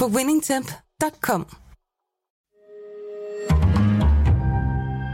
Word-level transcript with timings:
på 0.00 0.06
winningtemp.com. 0.06 1.46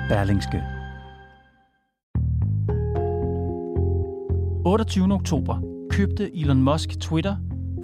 Berlingske. 0.08 0.62
28. 4.64 5.12
oktober 5.12 5.60
købte 5.90 6.36
Elon 6.40 6.62
Musk 6.62 7.00
Twitter 7.00 7.36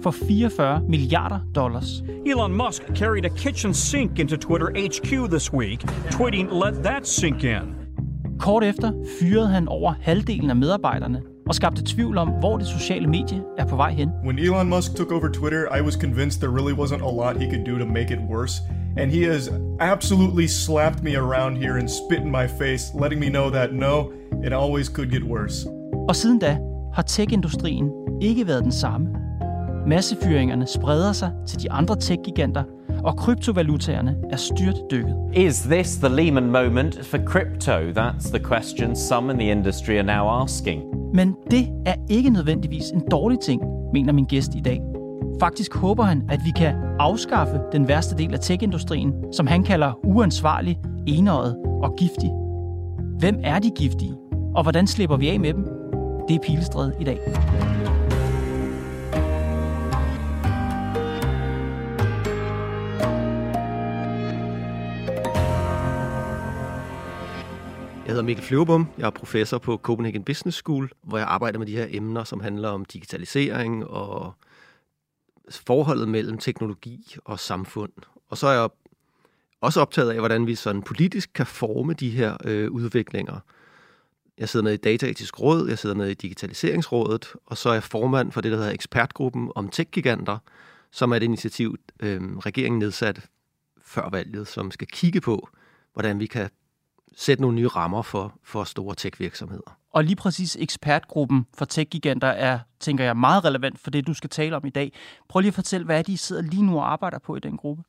for 0.03 0.11
44 0.11 0.81
milliarder 0.89 1.39
dollars. 1.55 2.03
Elon 2.25 2.57
Musk 2.57 2.81
carried 2.95 3.25
a 3.25 3.29
kitchen 3.29 3.73
sink 3.73 4.19
into 4.19 4.35
Twitter 4.37 4.67
HQ 4.67 5.29
this 5.31 5.53
week, 5.53 5.83
tweeting, 6.11 6.51
let 6.65 6.83
that 6.83 7.07
sink 7.07 7.43
in. 7.43 7.75
Kort 8.39 8.63
efter 8.63 8.91
fyrede 9.19 9.47
han 9.47 9.67
over 9.67 9.93
halvdelen 10.01 10.49
af 10.49 10.55
medarbejderne 10.55 11.21
og 11.49 11.55
skabte 11.55 11.83
tvivl 11.85 12.17
om, 12.17 12.27
hvor 12.27 12.57
det 12.57 12.67
sociale 12.67 13.07
medie 13.07 13.41
er 13.57 13.65
på 13.65 13.75
vej 13.75 13.91
hen. 13.93 14.09
When 14.25 14.39
Elon 14.39 14.69
Musk 14.69 14.95
took 14.95 15.11
over 15.11 15.27
Twitter, 15.27 15.77
I 15.79 15.81
was 15.81 15.95
convinced 15.95 16.41
there 16.41 16.53
really 16.59 16.73
wasn't 16.73 17.03
a 17.03 17.11
lot 17.21 17.41
he 17.43 17.49
could 17.51 17.65
do 17.65 17.77
to 17.77 17.85
make 17.85 18.13
it 18.13 18.19
worse. 18.29 18.61
And 18.97 19.11
he 19.11 19.23
has 19.23 19.51
absolutely 19.79 20.47
slapped 20.47 21.03
me 21.03 21.15
around 21.15 21.57
here 21.57 21.75
and 21.77 21.89
spit 21.89 22.19
in 22.19 22.31
my 22.31 22.47
face, 22.47 22.83
letting 23.01 23.19
me 23.19 23.29
know 23.29 23.49
that 23.49 23.73
no, 23.73 24.11
it 24.45 24.53
always 24.53 24.87
could 24.87 25.11
get 25.11 25.23
worse. 25.23 25.67
Og 26.09 26.15
siden 26.15 26.39
da 26.39 26.57
har 26.93 27.01
tech-industrien 27.01 27.89
ikke 28.21 28.47
været 28.47 28.63
den 28.63 28.71
samme. 28.71 29.07
Massefyringerne 29.87 30.67
spreder 30.67 31.11
sig 31.11 31.31
til 31.47 31.61
de 31.61 31.71
andre 31.71 31.95
tech-giganter, 31.95 32.63
og 33.03 33.17
kryptovalutaerne 33.17 34.15
er 34.31 34.37
styrtdykket. 34.37 35.15
Is 35.33 35.61
this 35.61 35.97
the 35.97 36.15
Lehman 36.15 36.51
moment 36.51 37.05
for 37.05 37.17
crypto? 37.17 37.71
That's 37.71 38.29
the 38.29 38.39
question 38.39 38.95
some 38.95 39.31
in 39.31 39.39
the 39.39 39.51
industry 39.51 39.93
are 39.93 40.03
now 40.03 40.43
asking. 40.43 40.81
Men 41.13 41.35
det 41.51 41.67
er 41.85 41.95
ikke 42.09 42.29
nødvendigvis 42.29 42.89
en 42.89 43.01
dårlig 43.11 43.39
ting, 43.39 43.61
mener 43.93 44.13
min 44.13 44.25
gæst 44.25 44.55
i 44.55 44.59
dag. 44.59 44.81
Faktisk 45.39 45.75
håber 45.75 46.03
han, 46.03 46.23
at 46.29 46.39
vi 46.45 46.51
kan 46.55 46.75
afskaffe 46.99 47.59
den 47.71 47.87
værste 47.87 48.17
del 48.17 48.33
af 48.33 48.39
tech-industrien, 48.39 49.13
som 49.33 49.47
han 49.47 49.63
kalder 49.63 49.93
uansvarlig, 50.03 50.79
enøjet 51.07 51.55
og 51.83 51.95
giftig. 51.97 52.29
Hvem 53.19 53.39
er 53.43 53.59
de 53.59 53.69
giftige, 53.69 54.13
og 54.55 54.63
hvordan 54.63 54.87
slipper 54.87 55.17
vi 55.17 55.29
af 55.29 55.39
med 55.39 55.53
dem? 55.53 55.63
Det 56.27 56.35
er 56.35 56.39
Pilestræde 56.39 56.93
i 56.99 57.03
dag. 57.03 57.19
Jeg 68.07 68.13
hedder 68.13 68.25
Mikkel 68.25 68.45
Flyverbom. 68.45 68.87
Jeg 68.97 69.05
er 69.05 69.09
professor 69.09 69.57
på 69.57 69.77
Copenhagen 69.77 70.23
Business 70.23 70.57
School, 70.57 70.89
hvor 71.03 71.17
jeg 71.17 71.27
arbejder 71.27 71.59
med 71.59 71.67
de 71.67 71.75
her 71.77 71.87
emner, 71.89 72.23
som 72.23 72.39
handler 72.39 72.69
om 72.69 72.85
digitalisering 72.85 73.85
og 73.85 74.33
forholdet 75.49 76.09
mellem 76.09 76.37
teknologi 76.37 77.15
og 77.25 77.39
samfund. 77.39 77.91
Og 78.29 78.37
så 78.37 78.47
er 78.47 78.59
jeg 78.59 78.69
også 79.61 79.81
optaget 79.81 80.11
af, 80.11 80.19
hvordan 80.19 80.47
vi 80.47 80.55
sådan 80.55 80.81
politisk 80.81 81.29
kan 81.33 81.45
forme 81.45 81.93
de 81.93 82.09
her 82.09 82.37
øh, 82.45 82.71
udviklinger. 82.71 83.39
Jeg 84.37 84.49
sidder 84.49 84.63
med 84.63 84.73
i 84.73 84.77
Dataetisk 84.77 85.39
Råd, 85.39 85.69
jeg 85.69 85.79
sidder 85.79 85.95
med 85.95 86.09
i 86.09 86.13
Digitaliseringsrådet, 86.13 87.33
og 87.45 87.57
så 87.57 87.69
er 87.69 87.73
jeg 87.73 87.83
formand 87.83 88.31
for 88.31 88.41
det, 88.41 88.51
der 88.51 88.57
hedder 88.57 88.71
ekspertgruppen 88.71 89.51
om 89.55 89.69
tech-giganter, 89.69 90.37
som 90.91 91.11
er 91.11 91.15
et 91.15 91.23
initiativ, 91.23 91.75
øh, 91.99 92.37
regeringen 92.37 92.79
nedsatte 92.79 93.21
før 93.81 94.09
valget, 94.09 94.47
som 94.47 94.71
skal 94.71 94.87
kigge 94.87 95.21
på, 95.21 95.49
hvordan 95.93 96.19
vi 96.19 96.25
kan 96.25 96.49
sætte 97.17 97.41
nogle 97.41 97.55
nye 97.55 97.67
rammer 97.67 98.01
for, 98.01 98.33
for 98.43 98.63
store 98.63 98.95
tech-virksomheder. 98.95 99.77
Og 99.91 100.03
lige 100.03 100.15
præcis 100.15 100.57
ekspertgruppen 100.59 101.45
for 101.57 101.65
tech-giganter 101.65 102.27
er, 102.27 102.59
tænker 102.79 103.03
jeg, 103.03 103.17
meget 103.17 103.45
relevant 103.45 103.79
for 103.79 103.91
det, 103.91 104.07
du 104.07 104.13
skal 104.13 104.29
tale 104.29 104.55
om 104.55 104.65
i 104.65 104.69
dag. 104.69 104.93
Prøv 105.29 105.39
lige 105.39 105.47
at 105.47 105.53
fortælle, 105.53 105.85
hvad 105.85 105.97
er 105.97 106.01
de 106.01 106.17
sidder 106.17 106.41
lige 106.41 106.63
nu 106.63 106.77
og 106.77 106.91
arbejder 106.91 107.19
på 107.19 107.35
i 107.35 107.39
den 107.39 107.57
gruppe? 107.57 107.83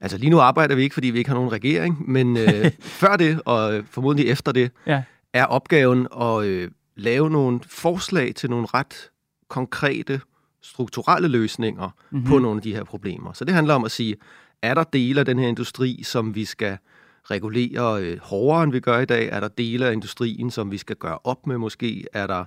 Altså 0.00 0.18
lige 0.18 0.30
nu 0.30 0.40
arbejder 0.40 0.74
vi 0.74 0.82
ikke, 0.82 0.94
fordi 0.94 1.10
vi 1.10 1.18
ikke 1.18 1.30
har 1.30 1.34
nogen 1.34 1.52
regering, 1.52 2.10
men 2.10 2.36
øh, 2.36 2.70
før 3.00 3.16
det, 3.16 3.42
og 3.44 3.84
formodentlig 3.90 4.28
efter 4.28 4.52
det, 4.52 4.70
Ja. 4.86 5.02
er 5.32 5.44
opgaven 5.44 6.08
at 6.20 6.44
øh, 6.44 6.70
lave 6.96 7.30
nogle 7.30 7.60
forslag 7.66 8.34
til 8.34 8.50
nogle 8.50 8.66
ret 8.74 9.10
konkrete 9.48 10.20
strukturelle 10.62 11.28
løsninger 11.28 11.90
mm-hmm. 12.10 12.28
på 12.28 12.38
nogle 12.38 12.56
af 12.58 12.62
de 12.62 12.74
her 12.74 12.84
problemer. 12.84 13.32
Så 13.32 13.44
det 13.44 13.54
handler 13.54 13.74
om 13.74 13.84
at 13.84 13.90
sige, 13.90 14.16
er 14.62 14.74
der 14.74 14.84
dele 14.84 15.20
af 15.20 15.26
den 15.26 15.38
her 15.38 15.48
industri, 15.48 16.02
som 16.02 16.34
vi 16.34 16.44
skal 16.44 16.78
regulere 17.24 18.02
øh, 18.02 18.18
hårdere, 18.22 18.62
end 18.62 18.72
vi 18.72 18.80
gør 18.80 18.98
i 18.98 19.04
dag? 19.04 19.28
Er 19.28 19.40
der 19.40 19.48
dele 19.48 19.86
af 19.86 19.92
industrien, 19.92 20.50
som 20.50 20.70
vi 20.70 20.78
skal 20.78 20.96
gøre 20.96 21.18
op 21.24 21.46
med 21.46 21.58
måske? 21.58 22.04
Er 22.12 22.26
der 22.26 22.44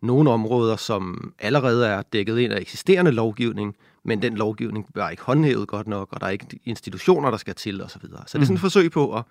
nogle 0.00 0.30
områder, 0.30 0.76
som 0.76 1.34
allerede 1.38 1.86
er 1.86 2.02
dækket 2.02 2.38
ind 2.38 2.52
af 2.52 2.60
eksisterende 2.60 3.10
lovgivning, 3.10 3.76
men 4.04 4.22
den 4.22 4.36
lovgivning 4.36 4.92
bliver 4.92 5.08
ikke 5.08 5.22
håndhævet 5.22 5.68
godt 5.68 5.86
nok, 5.86 6.08
og 6.12 6.20
der 6.20 6.26
er 6.26 6.30
ikke 6.30 6.60
institutioner, 6.64 7.30
der 7.30 7.36
skal 7.36 7.54
til 7.54 7.82
osv. 7.82 7.88
Så, 7.88 7.98
videre. 8.02 8.22
så 8.26 8.38
det 8.38 8.42
er 8.42 8.46
sådan 8.46 8.54
et 8.54 8.60
forsøg 8.60 8.90
på 8.90 9.16
at 9.16 9.24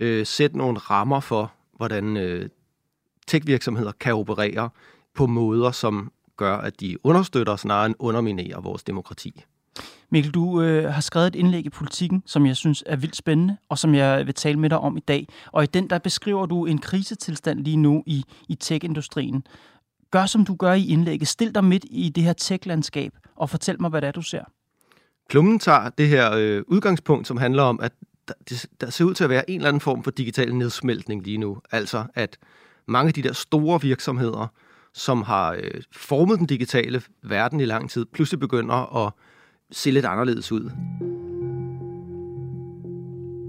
øh, 0.00 0.26
sætte 0.26 0.58
nogle 0.58 0.78
rammer 0.78 1.20
for, 1.20 1.52
hvordan 1.76 2.16
øh, 2.16 2.48
tech-virksomheder 3.26 3.92
kan 4.00 4.14
operere 4.14 4.70
på 5.14 5.26
måder, 5.26 5.70
som 5.70 6.12
gør, 6.36 6.56
at 6.56 6.80
de 6.80 7.06
understøtter 7.06 7.56
snarere 7.56 7.86
end 7.86 7.94
underminerer 7.98 8.60
vores 8.60 8.82
demokrati. 8.82 9.44
Mikkel, 10.10 10.32
du 10.32 10.62
øh, 10.62 10.92
har 10.92 11.00
skrevet 11.00 11.26
et 11.26 11.34
indlæg 11.34 11.66
i 11.66 11.70
Politiken, 11.70 12.22
som 12.26 12.46
jeg 12.46 12.56
synes 12.56 12.82
er 12.86 12.96
vildt 12.96 13.16
spændende, 13.16 13.56
og 13.68 13.78
som 13.78 13.94
jeg 13.94 14.26
vil 14.26 14.34
tale 14.34 14.58
med 14.58 14.70
dig 14.70 14.78
om 14.78 14.96
i 14.96 15.00
dag. 15.00 15.28
Og 15.52 15.62
i 15.62 15.66
den, 15.66 15.90
der 15.90 15.98
beskriver 15.98 16.46
du 16.46 16.66
en 16.66 16.78
krisetilstand 16.78 17.64
lige 17.64 17.76
nu 17.76 18.02
i, 18.06 18.24
i 18.48 18.54
tech-industrien. 18.54 19.46
Gør, 20.10 20.26
som 20.26 20.44
du 20.44 20.54
gør 20.54 20.72
i 20.72 20.86
indlægget. 20.86 21.28
Stil 21.28 21.54
dig 21.54 21.64
midt 21.64 21.84
i 21.90 22.08
det 22.08 22.24
her 22.24 22.32
tech-landskab, 22.32 23.12
og 23.36 23.50
fortæl 23.50 23.80
mig, 23.80 23.90
hvad 23.90 24.00
det 24.00 24.08
er, 24.08 24.12
du 24.12 24.22
ser. 24.22 24.44
Klummen 25.28 25.58
tager 25.58 25.88
det 25.88 26.08
her 26.08 26.32
øh, 26.32 26.62
udgangspunkt, 26.66 27.26
som 27.26 27.36
handler 27.36 27.62
om, 27.62 27.80
at 27.80 27.92
der, 28.28 28.34
det, 28.48 28.66
der 28.80 28.90
ser 28.90 29.04
ud 29.04 29.14
til 29.14 29.24
at 29.24 29.30
være 29.30 29.50
en 29.50 29.56
eller 29.56 29.68
anden 29.68 29.80
form 29.80 30.02
for 30.02 30.10
digital 30.10 30.54
nedsmeltning 30.54 31.22
lige 31.22 31.38
nu. 31.38 31.58
Altså, 31.72 32.04
at 32.14 32.38
mange 32.86 33.08
af 33.08 33.14
de 33.14 33.22
der 33.22 33.32
store 33.32 33.80
virksomheder, 33.80 34.46
som 34.94 35.22
har 35.22 35.52
øh, 35.52 35.82
formet 35.92 36.38
den 36.38 36.46
digitale 36.46 37.02
verden 37.22 37.60
i 37.60 37.64
lang 37.64 37.90
tid, 37.90 38.04
pludselig 38.04 38.40
begynder 38.40 39.06
at 39.06 39.12
se 39.72 39.90
lidt 39.90 40.04
anderledes 40.04 40.52
ud. 40.52 40.70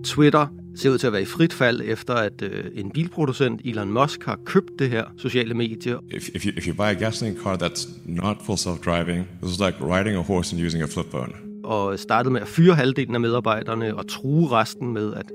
Twitter 0.03 0.47
ser 0.75 0.89
ud 0.89 0.97
til 0.97 1.07
at 1.07 1.13
være 1.13 1.21
i 1.21 1.25
frit 1.25 1.53
fald, 1.53 1.81
efter 1.85 2.13
at 2.13 2.41
øh, 2.41 2.65
en 2.75 2.91
bilproducent, 2.91 3.61
Elon 3.65 3.91
Musk, 3.91 4.23
har 4.25 4.39
købt 4.45 4.71
det 4.79 4.89
her 4.89 5.03
sociale 5.17 5.53
medie. 5.53 5.97
If, 6.11 6.29
if, 6.29 6.45
you, 6.45 6.51
if 6.57 6.67
you 6.67 6.73
buy 6.73 6.81
a 6.81 6.93
gasoline 6.93 7.37
car 7.43 7.55
that's 7.55 7.89
not 8.05 8.37
full 8.45 8.57
self-driving, 8.57 9.27
this 9.41 9.53
is 9.53 9.59
like 9.59 9.75
riding 9.81 10.17
a 10.17 10.21
horse 10.21 10.55
and 10.55 10.65
using 10.65 10.83
a 10.83 10.87
flip 10.87 11.05
phone. 11.09 11.33
og 11.63 11.99
startede 11.99 12.33
med 12.33 12.41
at 12.41 12.47
fyre 12.47 12.75
halvdelen 12.75 13.15
af 13.15 13.21
medarbejderne 13.21 13.95
og 13.95 14.07
true 14.07 14.51
resten 14.51 14.93
med, 14.93 15.13
at 15.13 15.31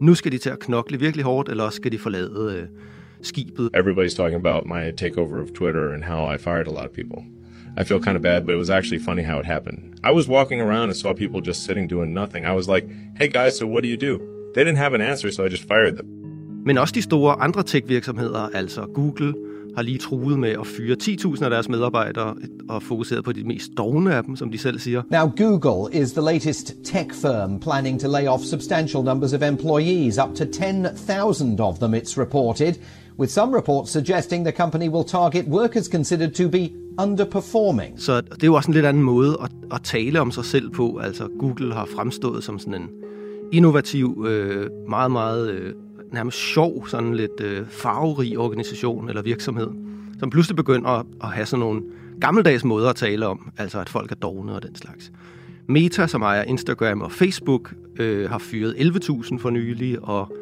nu 0.00 0.14
skal 0.14 0.32
de 0.32 0.38
til 0.38 0.50
at 0.50 0.58
knokle 0.58 0.98
virkelig 1.00 1.24
hårdt, 1.24 1.48
eller 1.48 1.64
også 1.64 1.76
skal 1.76 1.92
de 1.92 1.98
forlade 1.98 2.56
øh, 2.58 2.68
skibet. 3.22 3.70
Everybody's 3.76 4.16
talking 4.16 4.46
about 4.46 4.66
my 4.66 4.92
takeover 4.96 5.42
of 5.42 5.48
Twitter 5.54 5.92
and 5.94 6.04
how 6.04 6.34
I 6.34 6.38
fired 6.38 6.66
a 6.66 6.70
lot 6.70 6.84
of 6.84 6.90
people. 6.90 7.22
I 7.76 7.84
feel 7.84 8.00
kind 8.00 8.16
of 8.16 8.22
bad, 8.22 8.46
but 8.46 8.54
it 8.54 8.58
was 8.58 8.70
actually 8.70 8.98
funny 8.98 9.22
how 9.22 9.38
it 9.38 9.46
happened. 9.46 9.78
I 10.04 10.12
was 10.12 10.28
walking 10.28 10.60
around 10.60 10.90
and 10.90 10.96
saw 10.96 11.12
people 11.12 11.40
just 11.40 11.64
sitting 11.64 11.88
doing 11.90 12.14
nothing. 12.14 12.44
I 12.44 12.54
was 12.54 12.68
like, 12.68 12.86
hey 13.18 13.28
guys, 13.28 13.58
so 13.58 13.66
what 13.66 13.82
do 13.82 13.88
you 13.88 13.96
do? 13.96 14.20
They 14.54 14.64
didn't 14.64 14.78
have 14.78 14.94
an 14.94 15.00
answer, 15.00 15.30
so 15.30 15.44
I 15.44 15.48
just 15.48 15.66
fired 15.68 15.96
them. 15.96 16.06
Men 16.66 16.78
også 16.78 16.94
de 16.94 17.02
store 17.02 17.40
andre 17.40 17.62
tech-virksomheder, 17.62 18.48
altså 18.54 18.86
Google, 18.94 19.34
har 19.76 19.82
lige 19.82 19.98
truet 19.98 20.38
med 20.38 20.50
at 20.50 20.66
fyre 20.66 20.96
10.000 21.02 21.44
af 21.44 21.50
deres 21.50 21.68
medarbejdere 21.68 22.36
og 22.68 22.82
fokuseret 22.82 23.24
på 23.24 23.32
de 23.32 23.44
mest 23.44 23.70
dogne 23.76 24.14
af 24.14 24.24
dem, 24.24 24.36
som 24.36 24.50
de 24.50 24.58
selv 24.58 24.78
siger. 24.78 25.02
Now, 25.10 25.32
Google 25.36 26.00
is 26.00 26.12
the 26.12 26.22
latest 26.22 26.74
tech 26.84 27.14
firm 27.14 27.60
planning 27.60 28.00
to 28.00 28.08
lay 28.08 28.26
off 28.26 28.42
substantial 28.42 29.04
numbers 29.04 29.32
of 29.32 29.42
employees, 29.42 30.18
up 30.18 30.34
to 30.36 30.44
10,000 30.44 31.60
of 31.60 31.78
them, 31.78 31.94
it's 31.94 32.20
reported, 32.20 32.74
with 33.18 33.32
some 33.32 33.56
reports 33.56 33.90
suggesting 33.90 34.46
the 34.46 34.52
company 34.52 34.88
will 34.88 35.04
target 35.04 35.46
workers 35.46 35.86
considered 35.86 36.32
to 36.32 36.48
be 36.48 36.70
underperforming. 36.98 38.00
Så 38.00 38.20
det 38.20 38.42
er 38.42 38.46
jo 38.46 38.54
også 38.54 38.70
en 38.70 38.74
lidt 38.74 38.86
anden 38.86 39.02
måde 39.02 39.38
at, 39.42 39.50
at 39.72 39.82
tale 39.82 40.20
om 40.20 40.30
sig 40.30 40.44
selv 40.44 40.70
på. 40.70 40.98
Altså 40.98 41.28
Google 41.38 41.74
har 41.74 41.88
fremstået 41.96 42.44
som 42.44 42.58
sådan 42.58 42.74
en 42.74 42.88
innovativ, 43.52 44.24
øh, 44.28 44.70
meget, 44.88 45.10
meget 45.10 45.50
øh, 45.50 45.74
nærmest 46.12 46.38
sjov, 46.38 46.88
sådan 46.88 47.14
lidt 47.14 47.40
øh, 47.40 47.66
farverig 47.68 48.38
organisation 48.38 49.08
eller 49.08 49.22
virksomhed, 49.22 49.68
som 50.18 50.30
pludselig 50.30 50.56
begynder 50.56 50.88
at, 50.88 51.06
at 51.22 51.28
have 51.28 51.46
sådan 51.46 51.60
nogle 51.60 51.82
gammeldags 52.20 52.64
måder 52.64 52.90
at 52.90 52.96
tale 52.96 53.26
om, 53.26 53.52
altså 53.58 53.80
at 53.80 53.88
folk 53.88 54.10
er 54.10 54.16
dogne 54.16 54.54
og 54.54 54.62
den 54.62 54.76
slags. 54.76 55.12
Meta, 55.68 56.06
som 56.06 56.22
ejer 56.22 56.42
Instagram 56.42 57.00
og 57.00 57.12
Facebook, 57.12 57.74
øh, 57.98 58.30
har 58.30 58.38
fyret 58.38 58.74
11.000 58.74 59.38
for 59.38 59.50
nylig, 59.50 59.98
og 60.02 60.36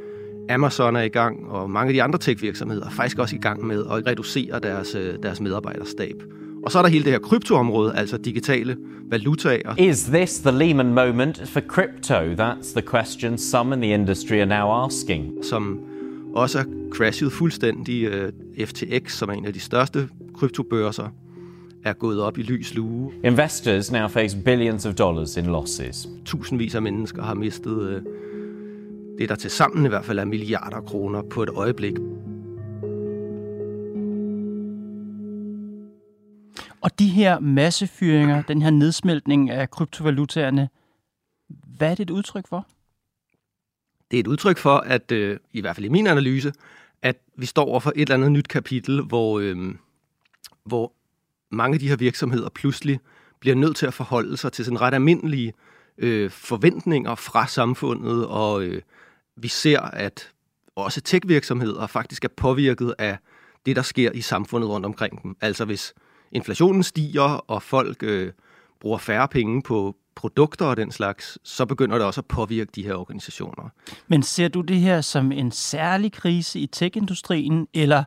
Amazon 0.51 0.97
er 0.97 1.03
i 1.03 1.09
gang, 1.09 1.49
og 1.49 1.71
mange 1.71 1.89
af 1.89 1.95
de 1.95 2.03
andre 2.03 2.19
tech-virksomheder 2.19 2.87
er 2.87 2.91
faktisk 2.91 3.19
også 3.19 3.37
i 3.37 3.39
gang 3.39 3.67
med 3.67 3.85
at 3.91 4.07
reducere 4.07 4.59
deres, 4.59 4.95
øh, 4.95 5.15
deres 5.23 5.41
medarbejderstab. 5.41 6.23
Og 6.65 6.73
så 6.73 6.79
er 6.79 6.83
der 6.83 6.89
hele 6.89 7.05
det 7.05 7.13
her 7.13 7.19
kryptoområde, 7.19 7.95
altså 7.97 8.17
digitale 8.17 8.77
valutaer. 9.11 9.75
Is 9.79 10.05
this 10.05 10.41
the 10.41 10.59
Lehman 10.59 10.95
moment 10.95 11.49
for 11.49 11.61
crypto? 11.61 12.15
That's 12.15 12.73
the 12.73 12.83
question 12.91 13.39
some 13.39 13.75
in 13.75 13.81
the 13.81 13.95
industry 13.95 14.35
are 14.35 14.47
now 14.47 14.87
asking. 14.87 15.33
Som 15.43 15.81
også 16.35 16.59
er 16.59 16.65
crashet 16.91 17.33
fuldstændig. 17.33 18.05
Øh, 18.05 18.33
FTX, 18.67 19.13
som 19.13 19.29
er 19.29 19.33
en 19.33 19.47
af 19.47 19.53
de 19.53 19.61
største 19.61 20.09
kryptobørser, 20.35 21.09
er 21.85 21.93
gået 21.93 22.21
op 22.21 22.39
i 22.39 22.43
lys 22.43 22.75
lue. 22.75 23.13
Investors 23.25 23.93
now 23.93 24.09
face 24.09 24.39
billions 24.45 24.87
of 24.87 24.95
dollars 24.95 25.37
in 25.37 25.47
losses. 25.47 26.09
Tusindvis 26.25 26.75
af 26.75 26.83
mennesker 26.83 27.23
har 27.23 27.35
mistet 27.35 27.89
øh, 27.89 28.03
det, 29.19 29.29
der 29.29 29.35
til 29.35 29.51
sammen 29.51 29.85
i 29.87 29.89
hvert 29.89 30.05
fald 30.05 30.19
er 30.19 30.25
milliarder 30.25 30.81
kroner 30.81 31.23
på 31.23 31.43
et 31.43 31.49
øjeblik. 31.49 31.95
Og 36.81 36.99
de 36.99 37.09
her 37.09 37.41
massefyringer, 37.41 38.43
den 38.43 38.63
her 38.63 38.71
nedsmeltning 38.71 39.51
af 39.51 39.71
kryptovalutaerne, 39.71 40.69
hvad 41.49 41.91
er 41.91 41.95
det 41.95 42.03
et 42.03 42.11
udtryk 42.11 42.49
for? 42.49 42.67
Det 44.11 44.17
er 44.17 44.21
et 44.21 44.27
udtryk 44.27 44.59
for, 44.59 44.77
at 44.77 45.13
øh, 45.13 45.39
i 45.53 45.61
hvert 45.61 45.77
fald 45.77 45.87
i 45.87 45.89
min 45.89 46.07
analyse, 46.07 46.53
at 47.03 47.17
vi 47.37 47.47
står 47.47 47.65
over 47.65 47.81
for 47.81 47.93
et 47.97 48.01
eller 48.01 48.15
andet 48.15 48.33
nyt 48.33 48.49
kapitel, 48.49 49.03
hvor, 49.03 49.39
øh, 49.39 49.75
hvor 50.65 50.93
mange 51.51 51.75
af 51.75 51.81
de 51.81 51.89
her 51.89 51.97
virksomheder 51.97 52.49
pludselig 52.49 53.01
bliver 53.41 53.57
nødt 53.57 53.77
til 53.77 53.87
at 53.87 53.95
forholde 53.95 54.37
sig 54.37 54.53
til 54.53 54.65
sådan 54.65 54.81
ret 54.81 54.95
almindelige 54.95 55.53
øh, 55.99 56.31
forventninger 56.31 57.15
fra 57.15 57.47
samfundet, 57.47 58.27
og 58.27 58.63
øh, 58.65 58.83
vi 59.37 59.49
ser, 59.49 59.81
at 59.81 60.31
også 60.77 61.01
tech-virksomheder 61.01 61.87
faktisk 61.87 62.25
er 62.25 62.29
påvirket 62.29 62.95
af 62.99 63.19
det, 63.67 63.77
der 63.77 63.83
sker 63.83 64.13
i 64.13 64.21
samfundet 64.21 64.71
rundt 64.71 64.87
omkring 64.87 65.23
dem. 65.23 65.37
Altså 65.41 65.65
hvis 65.65 65.95
inflationen 66.33 66.83
stiger, 66.83 67.23
og 67.23 67.63
folk 67.63 68.03
øh, 68.03 68.33
bruger 68.81 68.99
færre 68.99 69.29
penge 69.29 69.63
på 69.63 69.97
produkter 70.15 70.67
og 70.67 70.77
den 70.77 70.93
slags, 70.93 71.39
så 71.45 71.67
begynder 71.67 71.99
det 71.99 72.07
også 72.07 72.21
at 72.21 72.27
påvirke 72.27 72.71
de 72.75 72.83
her 72.83 72.95
organisationer. 72.95 73.69
Men 74.09 74.23
ser 74.23 74.49
du 74.49 74.61
det 74.61 74.77
her 74.77 75.01
som 75.01 75.33
en 75.33 75.51
særlig 75.51 76.13
krise 76.13 76.61
i 76.61 76.67
tech-industrien, 76.67 77.69
eller 77.75 78.05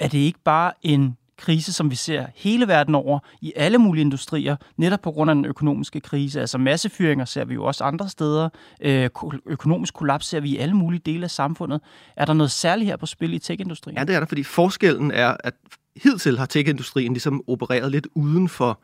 er 0.00 0.08
det 0.08 0.18
ikke 0.18 0.40
bare 0.44 0.72
en 0.82 1.16
krise, 1.38 1.72
som 1.72 1.90
vi 1.90 1.96
ser 1.96 2.26
hele 2.34 2.68
verden 2.68 2.94
over 2.94 3.18
i 3.40 3.52
alle 3.56 3.78
mulige 3.78 4.00
industrier, 4.00 4.56
netop 4.76 5.00
på 5.02 5.10
grund 5.10 5.30
af 5.30 5.34
den 5.34 5.44
økonomiske 5.44 6.00
krise. 6.00 6.40
Altså 6.40 6.58
massefyringer 6.58 7.24
ser 7.24 7.44
vi 7.44 7.54
jo 7.54 7.64
også 7.64 7.84
andre 7.84 8.08
steder. 8.08 8.48
Øh, 8.80 9.10
økonomisk 9.46 9.94
kollaps 9.94 10.26
ser 10.26 10.40
vi 10.40 10.50
i 10.50 10.56
alle 10.56 10.74
mulige 10.74 11.00
dele 11.06 11.24
af 11.24 11.30
samfundet. 11.30 11.80
Er 12.16 12.24
der 12.24 12.32
noget 12.32 12.50
særligt 12.50 12.86
her 12.86 12.96
på 12.96 13.06
spil 13.06 13.34
i 13.34 13.38
tech-industrien? 13.38 13.98
Ja, 13.98 14.04
det 14.04 14.14
er 14.14 14.18
der, 14.18 14.26
fordi 14.26 14.42
forskellen 14.42 15.10
er, 15.10 15.36
at 15.44 15.54
hidtil 16.02 16.38
har 16.38 16.46
tech-industrien 16.46 17.12
ligesom 17.12 17.42
opereret 17.46 17.92
lidt 17.92 18.06
uden 18.14 18.48
for 18.48 18.80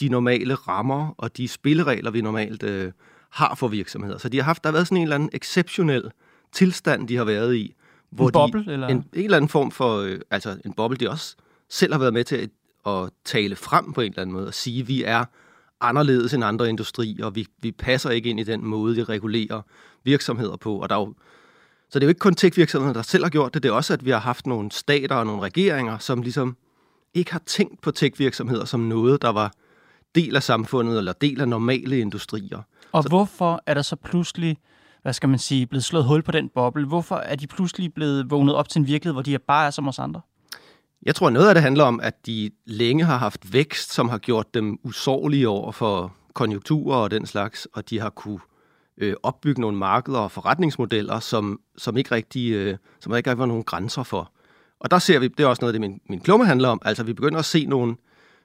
de 0.00 0.08
normale 0.08 0.54
rammer 0.54 1.14
og 1.18 1.36
de 1.36 1.48
spilleregler, 1.48 2.10
vi 2.10 2.20
normalt 2.20 2.62
øh, 2.62 2.92
har 3.30 3.54
for 3.54 3.68
virksomheder. 3.68 4.18
Så 4.18 4.28
de 4.28 4.36
har 4.36 4.44
haft, 4.44 4.64
der 4.64 4.68
har 4.68 4.72
været 4.72 4.86
sådan 4.86 4.96
en 4.96 5.02
eller 5.02 5.14
anden 5.14 5.30
exceptionel 5.32 6.10
tilstand, 6.52 7.08
de 7.08 7.16
har 7.16 7.24
været 7.24 7.56
i. 7.56 7.74
Hvor 8.10 8.26
en 8.26 8.32
boble? 8.32 8.64
De, 8.64 8.72
eller? 8.72 8.88
En, 8.88 8.96
en 8.96 9.24
eller 9.24 9.36
anden 9.36 9.48
form 9.48 9.70
for, 9.70 9.98
øh, 9.98 10.20
altså 10.30 10.56
en 10.64 10.72
boble, 10.72 10.96
de 10.96 11.10
også 11.10 11.36
selv 11.70 11.92
har 11.92 11.98
været 11.98 12.12
med 12.12 12.24
til 12.24 12.36
at, 12.36 12.50
at 12.92 13.10
tale 13.24 13.56
frem 13.56 13.92
på 13.92 14.00
en 14.00 14.12
eller 14.12 14.22
anden 14.22 14.34
måde 14.34 14.46
og 14.46 14.54
sige, 14.54 14.80
at 14.80 14.88
vi 14.88 15.02
er 15.02 15.24
anderledes 15.80 16.34
end 16.34 16.44
andre 16.44 16.68
industrier, 16.68 17.24
og 17.24 17.34
vi, 17.34 17.46
vi 17.62 17.72
passer 17.72 18.10
ikke 18.10 18.30
ind 18.30 18.40
i 18.40 18.44
den 18.44 18.64
måde, 18.64 18.96
de 18.96 19.04
regulerer 19.04 19.62
virksomheder 20.04 20.56
på. 20.56 20.78
Og 20.78 20.88
der 20.88 20.96
er 20.96 21.00
jo, 21.00 21.14
så 21.90 21.98
det 21.98 22.04
er 22.04 22.06
jo 22.06 22.08
ikke 22.08 22.18
kun 22.18 22.34
tech-virksomheder, 22.34 22.92
der 22.92 23.02
selv 23.02 23.24
har 23.24 23.30
gjort 23.30 23.54
det, 23.54 23.62
det 23.62 23.68
er 23.68 23.72
også, 23.72 23.92
at 23.92 24.04
vi 24.04 24.10
har 24.10 24.18
haft 24.18 24.46
nogle 24.46 24.72
stater 24.72 25.14
og 25.14 25.26
nogle 25.26 25.42
regeringer, 25.42 25.98
som 25.98 26.22
ligesom 26.22 26.56
ikke 27.14 27.32
har 27.32 27.42
tænkt 27.46 27.80
på 27.80 27.90
tech-virksomheder 27.90 28.64
som 28.64 28.80
noget, 28.80 29.22
der 29.22 29.28
var 29.28 29.52
del 30.14 30.36
af 30.36 30.42
samfundet 30.42 30.98
eller 30.98 31.12
del 31.12 31.40
af 31.40 31.48
normale 31.48 31.98
industrier. 31.98 32.62
Og 32.92 33.02
så, 33.02 33.08
hvorfor 33.08 33.62
er 33.66 33.74
der 33.74 33.82
så 33.82 33.96
pludselig, 33.96 34.56
hvad 35.02 35.12
skal 35.12 35.28
man 35.28 35.38
sige, 35.38 35.66
blevet 35.66 35.84
slået 35.84 36.04
hul 36.04 36.22
på 36.22 36.32
den 36.32 36.48
boble? 36.48 36.86
Hvorfor 36.86 37.16
er 37.16 37.36
de 37.36 37.46
pludselig 37.46 37.94
blevet 37.94 38.30
vågnet 38.30 38.54
op 38.54 38.68
til 38.68 38.78
en 38.80 38.86
virkelighed, 38.86 39.14
hvor 39.14 39.22
de 39.22 39.34
er 39.34 39.38
bare 39.38 39.66
er 39.66 39.70
som 39.70 39.88
os 39.88 39.98
andre? 39.98 40.20
Jeg 41.02 41.14
tror, 41.14 41.30
noget 41.30 41.48
af 41.48 41.54
det 41.54 41.62
handler 41.62 41.84
om, 41.84 42.00
at 42.00 42.26
de 42.26 42.50
længe 42.66 43.04
har 43.04 43.16
haft 43.16 43.52
vækst, 43.52 43.92
som 43.92 44.08
har 44.08 44.18
gjort 44.18 44.54
dem 44.54 44.78
usårlige 44.82 45.48
over 45.48 45.72
for 45.72 46.14
konjunkturer 46.34 46.96
og 46.96 47.10
den 47.10 47.26
slags, 47.26 47.68
og 47.72 47.90
de 47.90 48.00
har 48.00 48.10
kunne 48.10 48.40
øh, 48.98 49.14
opbygge 49.22 49.60
nogle 49.60 49.76
markeder 49.76 50.18
og 50.18 50.30
forretningsmodeller, 50.30 51.20
som, 51.20 51.60
som 51.76 51.96
ikke 51.96 52.14
rigtig, 52.14 52.52
øh, 52.52 52.76
som 53.00 53.10
der 53.10 53.16
ikke 53.16 53.30
rigtig 53.30 53.38
var 53.38 53.46
nogen 53.46 53.64
grænser 53.64 54.02
for. 54.02 54.32
Og 54.80 54.90
der 54.90 54.98
ser 54.98 55.18
vi, 55.18 55.28
det 55.28 55.40
er 55.40 55.46
også 55.46 55.60
noget, 55.60 55.74
det 55.74 55.80
min, 55.80 56.00
min 56.08 56.20
klumme 56.20 56.46
handler 56.46 56.68
om, 56.68 56.80
altså 56.84 57.02
vi 57.02 57.12
begynder 57.12 57.38
at 57.38 57.44
se 57.44 57.66
nogle 57.66 57.96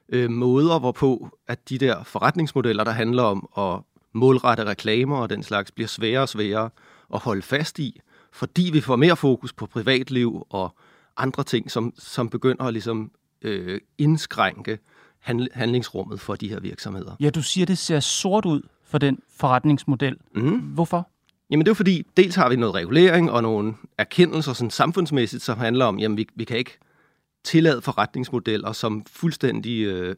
øh, 0.08 0.30
måder, 0.30 0.78
hvorpå 0.78 1.38
at 1.48 1.68
de 1.68 1.78
der 1.78 2.02
forretningsmodeller, 2.02 2.84
der 2.84 2.92
handler 2.92 3.22
om 3.22 3.48
at 3.58 3.80
målrette 4.12 4.64
reklamer 4.64 5.16
og 5.16 5.30
den 5.30 5.42
slags, 5.42 5.70
bliver 5.70 5.88
sværere 5.88 6.22
og 6.22 6.28
sværere 6.28 6.70
at 7.14 7.20
holde 7.20 7.42
fast 7.42 7.78
i, 7.78 8.00
fordi 8.32 8.70
vi 8.72 8.80
får 8.80 8.96
mere 8.96 9.16
fokus 9.16 9.52
på 9.52 9.66
privatliv 9.66 10.46
og 10.50 10.74
andre 11.16 11.44
ting, 11.44 11.70
som, 11.70 11.92
som 11.98 12.28
begynder 12.28 12.64
at 12.64 12.72
ligesom, 12.72 13.10
øh, 13.42 13.80
indskrænke 13.98 14.78
handlingsrummet 15.52 16.20
for 16.20 16.34
de 16.34 16.48
her 16.48 16.60
virksomheder. 16.60 17.16
Ja, 17.20 17.30
du 17.30 17.42
siger, 17.42 17.66
det 17.66 17.78
ser 17.78 18.00
sort 18.00 18.44
ud 18.44 18.62
for 18.84 18.98
den 18.98 19.18
forretningsmodel. 19.36 20.16
Mm. 20.34 20.58
Hvorfor? 20.58 21.08
Jamen 21.50 21.66
det 21.66 21.70
er 21.70 21.74
fordi, 21.74 22.06
dels 22.16 22.34
har 22.34 22.48
vi 22.48 22.56
noget 22.56 22.74
regulering 22.74 23.30
og 23.30 23.42
nogle 23.42 23.74
erkendelser 23.98 24.52
sådan 24.52 24.70
samfundsmæssigt, 24.70 25.42
som 25.42 25.58
handler 25.58 25.84
om, 25.84 25.98
jamen 25.98 26.16
vi, 26.16 26.26
vi 26.34 26.44
kan 26.44 26.58
ikke 26.58 26.78
tillade 27.44 27.82
forretningsmodeller, 27.82 28.72
som 28.72 29.04
fuldstændig 29.06 29.82
øh, 29.82 30.16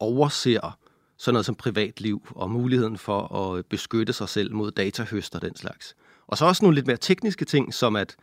overser 0.00 0.78
sådan 1.16 1.34
noget 1.34 1.46
som 1.46 1.54
privatliv 1.54 2.26
og 2.30 2.50
muligheden 2.50 2.98
for 2.98 3.36
at 3.36 3.66
beskytte 3.66 4.12
sig 4.12 4.28
selv 4.28 4.54
mod 4.54 4.70
datahøst 4.70 5.34
og 5.34 5.42
den 5.42 5.56
slags. 5.56 5.94
Og 6.26 6.38
så 6.38 6.46
også 6.46 6.64
nogle 6.64 6.74
lidt 6.74 6.86
mere 6.86 6.96
tekniske 6.96 7.44
ting, 7.44 7.74
som 7.74 7.96
at 7.96 8.16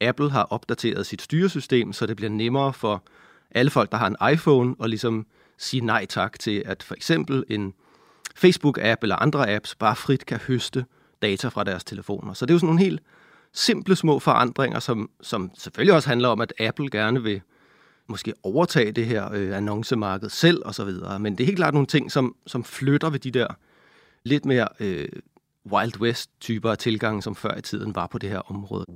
Apple 0.00 0.30
har 0.30 0.42
opdateret 0.42 1.06
sit 1.06 1.22
styresystem, 1.22 1.92
så 1.92 2.06
det 2.06 2.16
bliver 2.16 2.30
nemmere 2.30 2.72
for 2.72 3.04
alle 3.50 3.70
folk, 3.70 3.92
der 3.92 3.98
har 3.98 4.06
en 4.06 4.32
iPhone, 4.32 4.74
at 4.82 4.90
ligesom 4.90 5.26
sige 5.58 5.80
nej 5.80 6.06
tak 6.06 6.38
til, 6.38 6.62
at 6.66 6.82
for 6.82 6.94
eksempel 6.94 7.44
en 7.48 7.74
Facebook-app 8.44 8.96
eller 9.02 9.16
andre 9.16 9.54
apps 9.54 9.74
bare 9.74 9.96
frit 9.96 10.26
kan 10.26 10.38
høste 10.38 10.84
data 11.22 11.48
fra 11.48 11.64
deres 11.64 11.84
telefoner. 11.84 12.32
Så 12.32 12.46
det 12.46 12.50
er 12.50 12.54
jo 12.54 12.58
sådan 12.58 12.66
nogle 12.66 12.84
helt 12.84 13.02
simple 13.52 13.96
små 13.96 14.18
forandringer, 14.18 14.80
som, 14.80 15.10
som 15.20 15.50
selvfølgelig 15.58 15.94
også 15.94 16.08
handler 16.08 16.28
om, 16.28 16.40
at 16.40 16.52
Apple 16.60 16.90
gerne 16.90 17.22
vil 17.22 17.40
måske 18.06 18.34
overtage 18.42 18.92
det 18.92 19.06
her 19.06 19.32
øh, 19.32 19.56
annoncemarked 19.56 20.28
selv 20.28 20.62
og 20.64 20.74
så 20.74 20.84
videre. 20.84 21.18
Men 21.18 21.38
det 21.38 21.44
er 21.44 21.46
helt 21.46 21.56
klart 21.58 21.74
nogle 21.74 21.86
ting, 21.86 22.12
som, 22.12 22.36
som 22.46 22.64
flytter 22.64 23.10
ved 23.10 23.18
de 23.18 23.30
der 23.30 23.46
lidt 24.24 24.44
mere 24.44 24.68
øh, 24.80 25.08
Wild 25.72 26.00
West-typer 26.00 26.70
af 26.70 26.78
tilgange, 26.78 27.22
som 27.22 27.34
før 27.34 27.58
i 27.58 27.62
tiden 27.62 27.94
var 27.94 28.06
på 28.06 28.18
det 28.18 28.30
her 28.30 28.50
område. 28.50 28.86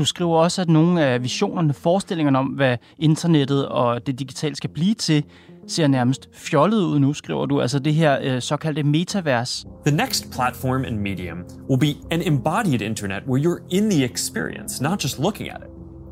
Du 0.00 0.04
skriver 0.04 0.36
også, 0.36 0.62
at 0.62 0.68
nogle 0.68 1.04
af 1.04 1.22
visionerne, 1.22 1.72
forestillingerne 1.72 2.38
om, 2.38 2.46
hvad 2.46 2.76
internettet 2.98 3.68
og 3.68 4.06
det 4.06 4.18
digitale 4.18 4.56
skal 4.56 4.70
blive 4.70 4.94
til, 4.94 5.24
ser 5.66 5.86
nærmest 5.86 6.28
fjollet 6.34 6.82
ud 6.82 6.98
nu, 6.98 7.12
skriver 7.12 7.46
du. 7.46 7.60
Altså 7.60 7.78
det 7.78 7.94
her 7.94 8.18
øh, 8.22 8.42
såkaldte 8.42 8.82
metavers. 8.82 9.66
The 9.86 9.96
next 9.96 10.32
platform 10.32 10.84
and 10.84 10.96
medium 10.96 11.38
will 11.70 11.80
be 11.80 12.14
an 12.14 12.22
embodied 12.22 12.80
internet 12.80 13.22
where 13.28 13.42
you're 13.44 13.66
in 13.70 13.90
the 13.90 14.04
experience, 14.04 14.82
not 14.82 15.04
just 15.04 15.18
looking 15.18 15.50
at 15.50 15.56
it. 15.56 15.70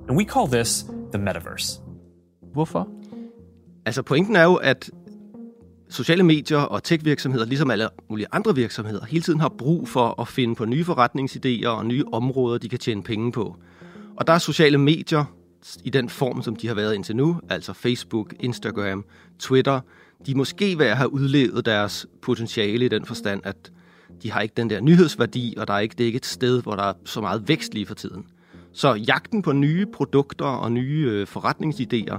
And 0.08 0.18
we 0.18 0.24
call 0.24 0.46
this 0.46 0.86
the 1.12 1.22
metaverse. 1.22 1.80
Hvorfor? 2.52 2.88
Altså 3.86 4.02
pointen 4.02 4.36
er 4.36 4.44
jo, 4.44 4.54
at 4.54 4.90
sociale 5.90 6.22
medier 6.22 6.58
og 6.58 6.82
tech-virksomheder, 6.82 7.44
ligesom 7.44 7.70
alle 7.70 7.88
mulige 8.10 8.26
andre 8.32 8.54
virksomheder, 8.54 9.06
hele 9.06 9.22
tiden 9.22 9.40
har 9.40 9.52
brug 9.58 9.88
for 9.88 10.20
at 10.20 10.28
finde 10.28 10.54
på 10.54 10.64
nye 10.64 10.84
forretningsidéer 10.84 11.68
og 11.68 11.86
nye 11.86 12.04
områder, 12.12 12.58
de 12.58 12.68
kan 12.68 12.78
tjene 12.78 13.02
penge 13.02 13.32
på. 13.32 13.56
Og 14.18 14.26
der 14.26 14.32
er 14.32 14.38
sociale 14.38 14.78
medier 14.78 15.24
i 15.84 15.90
den 15.90 16.08
form, 16.08 16.42
som 16.42 16.56
de 16.56 16.66
har 16.66 16.74
været 16.74 16.94
indtil 16.94 17.16
nu, 17.16 17.40
altså 17.48 17.72
Facebook, 17.72 18.34
Instagram, 18.40 19.04
Twitter, 19.38 19.80
de 20.26 20.34
måske 20.34 20.78
ved 20.78 20.86
at 20.86 20.96
have 20.96 21.12
udlevet 21.12 21.64
deres 21.64 22.06
potentiale 22.22 22.84
i 22.84 22.88
den 22.88 23.04
forstand, 23.04 23.40
at 23.44 23.72
de 24.22 24.30
har 24.30 24.40
ikke 24.40 24.52
den 24.56 24.70
der 24.70 24.80
nyhedsværdi, 24.80 25.54
og 25.56 25.68
der 25.68 25.74
er 25.74 25.78
ikke, 25.78 25.94
det 25.98 26.04
er 26.04 26.06
ikke 26.06 26.16
et 26.16 26.26
sted, 26.26 26.62
hvor 26.62 26.76
der 26.76 26.82
er 26.82 26.92
så 27.04 27.20
meget 27.20 27.48
vækst 27.48 27.74
lige 27.74 27.86
for 27.86 27.94
tiden. 27.94 28.24
Så 28.72 28.94
jagten 28.94 29.42
på 29.42 29.52
nye 29.52 29.86
produkter 29.86 30.44
og 30.46 30.72
nye 30.72 31.06
øh, 31.10 31.26
forretningsidéer 31.36 32.18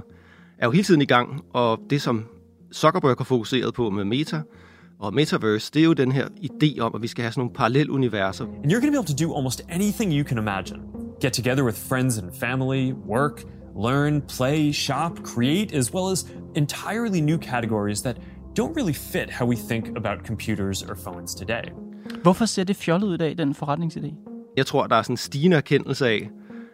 er 0.58 0.66
jo 0.66 0.70
hele 0.70 0.84
tiden 0.84 1.02
i 1.02 1.06
gang, 1.06 1.44
og 1.52 1.80
det 1.90 2.02
som 2.02 2.24
Zuckerberg 2.72 3.16
har 3.18 3.24
fokuseret 3.24 3.74
på 3.74 3.90
med 3.90 4.04
Meta, 4.04 4.42
og 4.98 5.14
Metaverse, 5.14 5.70
det 5.74 5.80
er 5.80 5.84
jo 5.84 5.92
den 5.92 6.12
her 6.12 6.28
idé 6.28 6.80
om, 6.80 6.94
at 6.94 7.02
vi 7.02 7.06
skal 7.06 7.22
have 7.22 7.32
sådan 7.32 7.40
nogle 7.40 7.54
paralleluniverser. 7.54 8.44
And 8.44 8.72
you're 8.72 8.80
going 8.80 8.84
to 8.84 8.90
be 8.90 8.98
able 8.98 9.16
to 9.16 9.26
do 9.26 9.36
almost 9.36 9.62
anything 9.68 10.12
you 10.12 10.24
can 10.24 10.38
imagine. 10.38 10.99
Get 11.20 11.32
together 11.32 11.64
with 11.64 11.76
friends 11.76 12.18
and 12.18 12.32
family, 12.32 12.92
work, 12.92 13.44
learn, 13.76 14.22
play, 14.22 14.72
shop, 14.72 15.22
create, 15.22 15.72
as 15.74 15.92
well 15.92 16.10
as 16.10 16.24
entirely 16.56 17.20
new 17.20 17.38
categories 17.38 18.02
that 18.02 18.16
don't 18.58 18.74
really 18.76 18.94
fit 18.94 19.30
how 19.30 19.46
we 19.46 19.56
think 19.56 19.88
about 19.96 20.26
computers 20.26 20.82
or 20.82 20.94
phones 20.94 21.34
today. 21.34 21.62
Hvorfor 22.22 22.44
ser 22.44 22.64
det 22.64 22.76
fjollet 22.76 23.08
ud 23.08 23.14
i 23.14 23.16
dag, 23.16 23.38
den 23.38 23.54
forretningsidé? 23.54 24.14
Jeg 24.56 24.66
tror, 24.66 24.86
der 24.86 24.96
er 24.96 25.02
sådan 25.02 25.12
en 25.12 25.16
stigende 25.16 25.56
erkendelse 25.56 26.08
af, 26.08 26.30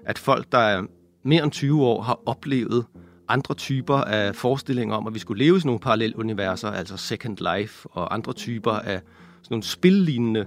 at 0.06 0.18
folk, 0.18 0.52
der 0.52 0.58
er 0.58 0.82
mere 1.24 1.44
end 1.44 1.52
20 1.52 1.84
år, 1.84 2.02
har 2.02 2.20
oplevet 2.26 2.84
andre 3.28 3.54
typer 3.54 3.96
af 3.96 4.34
forestillinger 4.34 4.96
om, 4.96 5.06
at 5.06 5.14
vi 5.14 5.18
skulle 5.18 5.44
leve 5.44 5.56
i 5.56 5.60
sådan 5.60 5.68
nogle 5.68 5.80
paralleluniverser, 5.80 6.70
altså 6.70 6.96
Second 6.96 7.56
Life 7.56 7.88
og 7.92 8.14
andre 8.14 8.32
typer 8.32 8.72
af 8.72 9.00
sådan 9.42 9.50
nogle 9.50 9.62
spillignende 9.62 10.46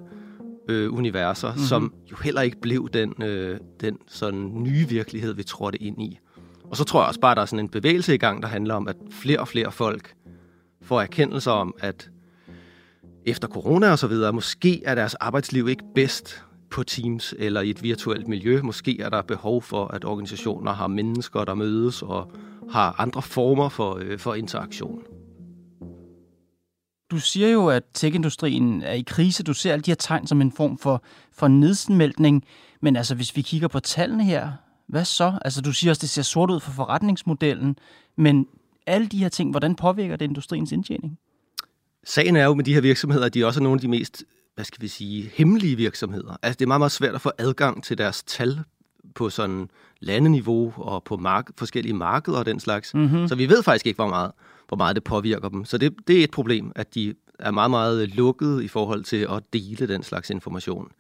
øh, 0.70 0.94
universer, 0.94 1.48
mm-hmm. 1.48 1.64
som 1.64 1.94
jo 2.12 2.16
heller 2.24 2.42
ikke 2.42 2.62
blev 2.62 2.90
den, 2.94 3.24
øh, 3.24 3.60
den 3.82 3.98
sådan 4.08 4.52
nye 4.54 4.88
virkelighed, 4.90 5.34
vi 5.34 5.44
trådte 5.44 5.84
ind 5.84 6.02
i. 6.02 6.20
Og 6.64 6.78
så 6.78 6.84
tror 6.84 7.02
jeg 7.02 7.08
også 7.08 7.20
bare, 7.20 7.32
at 7.32 7.36
der 7.36 7.42
er 7.42 7.46
sådan 7.46 7.66
en 7.66 7.70
bevægelse 7.70 8.16
i 8.16 8.18
gang, 8.18 8.42
der 8.42 8.48
handler 8.48 8.76
om, 8.76 8.88
at 8.88 8.96
flere 9.12 9.40
og 9.40 9.48
flere 9.48 9.72
folk 9.72 10.14
får 10.82 11.02
erkendelser 11.02 11.52
om, 11.52 11.76
at 11.80 12.10
efter 13.26 13.48
corona 13.48 13.92
og 13.92 14.00
så 14.00 14.08
videre, 14.08 14.34
måske 14.34 14.84
er 14.86 14.96
deres 14.96 15.16
arbejdsliv 15.16 15.68
ikke 15.68 15.84
bedst 15.96 16.44
på 16.70 16.84
Teams 16.84 17.34
eller 17.38 17.62
i 17.62 17.70
et 17.70 17.84
virtuelt 17.84 18.28
miljø. 18.28 18.62
Måske 18.62 19.02
er 19.02 19.10
der 19.10 19.22
behov 19.22 19.62
for, 19.62 19.88
at 19.88 20.06
organisationer 20.06 20.74
har 20.74 20.88
mennesker, 20.88 21.46
der 21.46 21.54
mødes 21.54 22.02
og 22.02 22.32
har 22.72 22.96
andre 22.98 23.22
former 23.22 23.70
for, 23.70 24.00
øh, 24.02 24.20
for 24.20 24.34
interaktion. 24.34 25.04
Du 27.12 27.20
siger 27.20 27.50
jo, 27.50 27.68
at 27.68 27.84
tech-industrien 27.94 28.82
er 28.82 28.94
i 28.94 29.02
krise. 29.02 29.44
Du 29.44 29.54
ser 29.54 29.74
alle 29.74 29.84
de 29.84 29.92
her 29.92 29.96
tegn 29.96 30.28
som 30.28 30.42
en 30.42 30.52
form 30.52 30.78
for, 30.78 31.04
for 31.34 31.48
nedsmeltning. 31.48 32.44
Men 32.82 32.96
altså, 32.96 33.16
hvis 33.16 33.36
vi 33.36 33.42
kigger 33.42 33.68
på 33.68 33.80
tallene 33.80 34.24
her, 34.24 34.52
hvad 34.88 35.06
så? 35.06 35.40
Altså, 35.46 35.62
du 35.62 35.74
siger 35.74 35.92
også, 35.92 36.00
at 36.00 36.02
det 36.02 36.10
ser 36.10 36.22
sort 36.22 36.52
ud 36.52 36.60
for 36.60 36.72
forretningsmodellen. 36.72 37.78
Men 38.18 38.48
alle 38.88 39.08
de 39.08 39.18
her 39.18 39.30
ting, 39.30 39.52
hvordan 39.52 39.76
påvirker 39.76 40.16
det 40.16 40.26
industriens 40.26 40.72
indtjening? 40.72 41.18
Sagen 42.04 42.36
er 42.36 42.46
jo 42.46 42.54
med 42.54 42.64
de 42.64 42.74
her 42.74 42.82
virksomheder, 42.82 43.26
at 43.26 43.34
de 43.34 43.46
også 43.46 43.60
er 43.60 43.64
nogle 43.64 43.78
af 43.78 43.82
de 43.82 43.88
mest, 43.88 44.24
hvad 44.56 44.66
skal 44.66 44.82
vi 44.82 44.88
sige, 44.88 45.32
hemmelige 45.34 45.76
virksomheder. 45.76 46.38
Altså, 46.42 46.58
det 46.58 46.66
er 46.66 46.68
meget, 46.68 46.82
meget 46.82 46.92
svært 46.92 47.16
at 47.16 47.22
få 47.22 47.32
adgang 47.38 47.84
til 47.84 47.98
deres 47.98 48.24
tal 48.24 48.60
på 49.16 49.30
sådan 49.30 49.70
landeniveau 50.00 50.74
og 50.78 51.04
på 51.04 51.18
mark- 51.18 51.50
forskellige 51.58 51.94
markeder 51.94 52.38
og 52.38 52.46
den 52.46 52.60
slags. 52.60 52.94
Mm-hmm. 52.94 53.28
Så 53.28 53.36
vi 53.36 53.50
ved 53.50 53.64
faktisk 53.64 53.86
ikke, 53.86 53.98
hvor 53.98 54.08
meget, 54.08 54.32
hvor 54.70 54.78
meget 54.78 54.96
det 54.96 55.04
påvirker 55.04 55.50
dem. 55.50 55.66
Så 55.66 55.78
det, 55.78 55.94
det 56.08 56.20
er 56.20 56.24
et 56.24 56.32
problem, 56.32 56.72
at 56.76 56.96
de 56.96 57.14
er 57.40 57.52
meget, 57.52 57.72
meget 57.72 58.16
lukkede 58.16 58.66
i 58.66 58.68
forhold 58.68 59.04
til 59.04 59.28
at 59.30 59.44
dele 59.54 59.88
den 59.88 60.04
slags 60.04 60.30
information. 60.30 60.92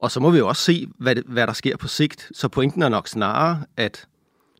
Og 0.00 0.10
så 0.10 0.20
må 0.20 0.30
vi 0.30 0.38
jo 0.38 0.48
også 0.48 0.62
se, 0.62 0.86
hvad, 0.98 1.14
det, 1.14 1.24
hvad 1.26 1.46
der 1.46 1.52
sker 1.52 1.76
på 1.76 1.88
sigt. 1.88 2.30
Så 2.32 2.48
pointen 2.48 2.82
er 2.82 2.88
nok 2.88 3.08
snarere, 3.08 3.64
at 3.76 4.06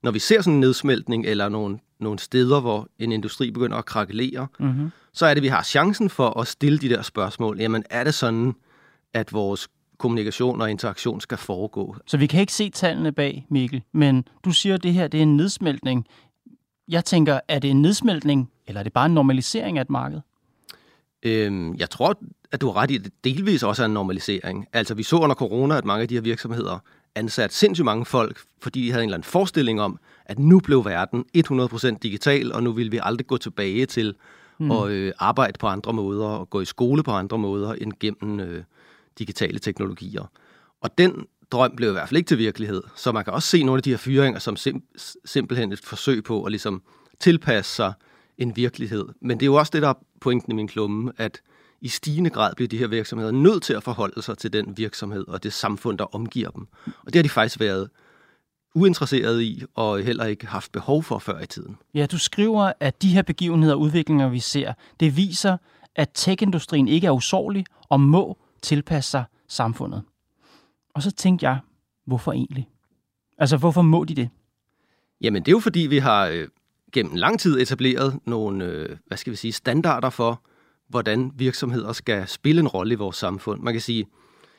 når 0.03 0.11
vi 0.11 0.19
ser 0.19 0.41
sådan 0.41 0.55
en 0.55 0.61
nedsmeltning 0.61 1.27
eller 1.27 1.49
nogle, 1.49 1.79
nogle 2.01 2.19
steder, 2.19 2.61
hvor 2.61 2.89
en 2.99 3.13
industri 3.13 3.51
begynder 3.51 3.77
at 3.77 3.85
krakelere, 3.85 4.47
mm-hmm. 4.61 4.91
så 5.13 5.27
er 5.27 5.35
det, 5.35 5.43
vi 5.43 5.49
har 5.49 5.63
chancen 5.63 6.11
for 6.11 6.41
at 6.41 6.47
stille 6.47 6.79
de 6.79 6.89
der 6.89 7.03
spørgsmål. 7.03 7.61
Jamen, 7.61 7.85
er 7.91 8.05
det 8.05 8.15
sådan, 8.15 8.55
at 9.15 9.33
vores 9.33 9.69
kommunikation 9.99 10.61
og 10.61 10.71
interaktion 10.71 11.21
skal 11.21 11.39
foregå? 11.39 11.97
Så 12.07 12.17
vi 12.17 12.27
kan 12.27 12.41
ikke 12.41 12.53
se 12.53 12.71
tallene 12.71 13.13
bag, 13.13 13.47
Mikkel, 13.51 13.83
men 13.93 14.25
du 14.45 14.51
siger, 14.51 14.75
at 14.75 14.83
det 14.83 14.93
her 14.93 15.09
det 15.09 15.19
er 15.19 15.23
en 15.23 15.37
nedsmeltning. 15.37 16.07
Jeg 16.91 17.05
tænker, 17.05 17.41
er 17.49 17.59
det 17.59 17.71
en 17.71 17.83
nedsmeltning, 17.83 18.51
eller 18.67 18.79
er 18.79 18.83
det 18.83 18.93
bare 18.93 19.07
en 19.07 19.15
normalisering 19.15 19.79
af 19.79 19.83
et 19.83 19.91
marked? 19.91 20.21
Øhm, 21.23 21.75
jeg 21.75 21.91
tror, 21.91 22.19
at 22.53 22.61
du 22.61 22.67
har 22.67 22.77
ret 22.77 22.91
i, 22.91 22.97
at 22.97 23.05
det 23.05 23.13
delvis 23.25 23.63
også 23.63 23.83
er 23.83 23.87
en 23.87 23.95
normalisering. 23.95 24.67
Altså, 24.73 24.95
vi 24.95 25.03
så 25.03 25.17
under 25.17 25.35
corona, 25.35 25.79
at 25.79 25.85
mange 25.85 26.03
af 26.03 26.09
de 26.09 26.15
her 26.15 26.21
virksomheder 26.21 26.79
ansat 27.15 27.53
sindssygt 27.53 27.85
mange 27.85 28.05
folk, 28.05 28.41
fordi 28.63 28.87
de 28.87 28.91
havde 28.91 29.03
en 29.03 29.09
eller 29.09 29.17
anden 29.17 29.31
forestilling 29.31 29.81
om, 29.81 29.99
at 30.25 30.39
nu 30.39 30.61
blev 30.61 30.85
verden 30.85 31.25
100% 31.37 31.99
digital, 32.03 32.53
og 32.53 32.63
nu 32.63 32.73
vil 32.73 32.93
vi 32.93 33.01
aldrig 33.03 33.27
gå 33.27 33.37
tilbage 33.37 33.87
til 33.87 34.15
mm. 34.59 34.71
at 34.71 34.91
øh, 34.91 35.13
arbejde 35.19 35.59
på 35.59 35.67
andre 35.67 35.93
måder 35.93 36.27
og 36.27 36.51
gå 36.51 36.61
i 36.61 36.65
skole 36.65 37.03
på 37.03 37.11
andre 37.11 37.39
måder 37.39 37.73
end 37.73 37.93
gennem 38.01 38.41
øh, 38.41 38.63
digitale 39.19 39.59
teknologier. 39.59 40.31
Og 40.81 40.99
den 40.99 41.27
drøm 41.53 41.77
blev 41.77 41.89
i 41.89 41.93
hvert 41.93 42.09
fald 42.09 42.19
ikke 42.19 42.29
til 42.29 42.39
virkelighed. 42.39 42.83
Så 42.97 43.13
man 43.13 43.25
kan 43.25 43.33
også 43.33 43.49
se 43.49 43.63
nogle 43.63 43.79
af 43.79 43.83
de 43.83 43.91
her 43.91 43.97
fyringer 43.97 44.41
som 44.41 44.57
sim- 44.57 45.21
simpelthen 45.25 45.73
et 45.73 45.81
forsøg 45.85 46.25
på 46.25 46.43
at 46.45 46.53
ligesom 46.53 46.83
tilpasse 47.21 47.75
sig 47.75 47.93
en 48.39 48.57
virkelighed. 48.57 49.05
Men 49.23 49.41
det 49.41 49.43
er 49.43 49.47
jo 49.47 49.55
også 49.55 49.71
det, 49.71 49.83
der 49.83 49.89
er 49.89 49.95
pointen 50.21 50.53
i 50.53 50.55
min 50.55 50.69
klumme, 50.69 51.13
at 51.17 51.41
i 51.81 51.89
stigende 51.89 52.31
grad 52.31 52.55
bliver 52.55 52.69
de 52.69 52.79
her 52.79 52.87
virksomheder 52.87 53.33
nødt 53.33 53.63
til 53.63 53.73
at 53.73 53.83
forholde 53.83 54.23
sig 54.23 54.39
til 54.39 54.53
den 54.53 54.77
virksomhed 54.77 55.29
og 55.29 55.43
det 55.43 55.53
samfund, 55.53 55.99
der 55.99 56.15
omgiver 56.15 56.51
dem. 56.51 56.67
Og 56.87 57.07
det 57.07 57.15
har 57.15 57.23
de 57.23 57.29
faktisk 57.29 57.61
været 57.61 57.91
uinteresseret 58.75 59.43
i 59.43 59.63
og 59.75 60.03
heller 60.03 60.25
ikke 60.25 60.47
haft 60.47 60.73
behov 60.73 61.03
for 61.03 61.19
før 61.19 61.41
i 61.41 61.47
tiden. 61.47 61.77
Ja, 61.95 62.07
du 62.07 62.19
skriver, 62.19 62.73
at 62.81 63.03
de 63.03 63.09
her 63.09 63.23
begivenheder 63.23 63.75
og 63.75 63.81
udviklinger, 63.81 64.29
vi 64.29 64.41
ser, 64.41 64.73
det 65.01 65.17
viser, 65.17 65.57
at 65.97 66.11
tech-industrien 66.15 66.89
ikke 66.89 67.07
er 67.07 67.11
usårlig 67.11 67.65
og 67.89 68.01
må 68.01 68.39
tilpasse 68.63 69.11
sig 69.11 69.25
samfundet. 69.49 70.03
Og 70.95 71.03
så 71.03 71.11
tænkte 71.11 71.47
jeg, 71.47 71.59
hvorfor 72.07 72.33
egentlig? 72.33 72.69
Altså, 73.39 73.57
hvorfor 73.57 73.83
må 73.83 74.05
de 74.05 74.15
det? 74.15 74.29
Jamen, 75.21 75.43
det 75.43 75.49
er 75.49 75.53
jo 75.53 75.61
fordi, 75.61 75.81
vi 75.81 75.99
har 75.99 76.27
øh, 76.27 76.49
gennem 76.93 77.15
lang 77.15 77.41
tid 77.41 77.61
etableret 77.61 78.19
nogle, 78.25 78.65
øh, 78.65 78.97
hvad 79.07 79.19
skal 79.19 79.31
vi 79.31 79.37
sige, 79.37 79.53
standarder 79.53 80.11
for, 80.11 80.43
hvordan 80.89 81.33
virksomheder 81.35 81.93
skal 81.93 82.29
spille 82.29 82.61
en 82.61 82.69
rolle 82.69 82.93
i 82.93 82.97
vores 82.97 83.17
samfund. 83.17 83.63
Man 83.63 83.75
kan 83.75 83.81
sige, 83.81 84.07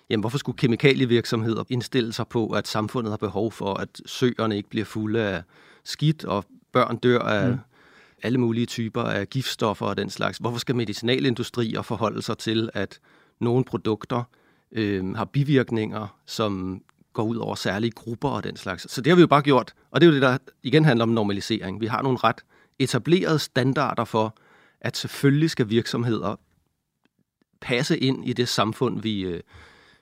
jamen 0.10 0.22
hvorfor 0.22 0.38
skulle 0.38 0.58
kemikalievirksomheder 0.58 1.64
indstille 1.70 2.14
sig 2.14 2.28
på, 2.28 2.50
at 2.50 2.68
samfundet 2.68 3.12
har 3.12 3.18
behov 3.18 3.52
for, 3.52 3.74
at 3.74 4.02
søerne 4.06 4.58
ikke 4.58 4.70
bliver 4.70 4.86
fulde 4.86 5.22
af 5.22 5.44
skidt, 5.84 6.26
og 6.26 6.46
børn 6.72 6.98
dør 6.98 7.20
af 7.20 7.50
mm. 7.50 7.58
alle 8.24 8.38
mulige 8.38 8.66
typer 8.66 9.02
af 9.02 9.30
giftstoffer 9.30 9.86
og 9.86 9.98
den 9.98 10.10
slags. 10.10 10.38
Hvorfor 10.38 10.60
skal 10.60 10.76
medicinalindustrier 10.76 11.82
forholde 11.82 12.22
sig 12.22 12.38
til, 12.38 12.70
at 12.74 13.00
nogle 13.40 13.66
produkter 13.66 14.24
øh, 14.72 15.16
har 15.16 15.26
bivirkninger, 15.26 16.18
som 16.26 16.82
går 17.14 17.24
ud 17.24 17.36
over 17.36 17.56
særlige 17.56 17.92
grupper 17.92 18.30
og 18.30 18.44
den 18.44 18.56
slags. 18.56 18.92
Så 18.92 19.02
det 19.02 19.12
har 19.12 19.16
vi 19.16 19.22
jo 19.22 19.28
bare 19.28 19.42
gjort, 19.42 19.74
og 19.92 20.02
det 20.02 20.08
er 20.08 20.10
jo 20.10 20.14
det, 20.14 20.22
der 20.22 20.38
igen 20.64 20.86
handler 20.86 21.04
om 21.04 21.10
normalisering. 21.10 21.82
Vi 21.82 21.86
har 21.86 22.02
nogle 22.02 22.18
ret 22.18 22.46
etablerede 22.80 23.40
standarder 23.40 24.06
for, 24.06 24.38
at 24.82 24.98
selvfølgelig 24.98 25.50
skal 25.50 25.70
virksomheder 25.70 26.36
passe 27.62 27.98
ind 27.98 28.28
i 28.28 28.34
det 28.34 28.48
samfund, 28.48 29.02
vi, 29.02 29.22
øh, 29.22 29.42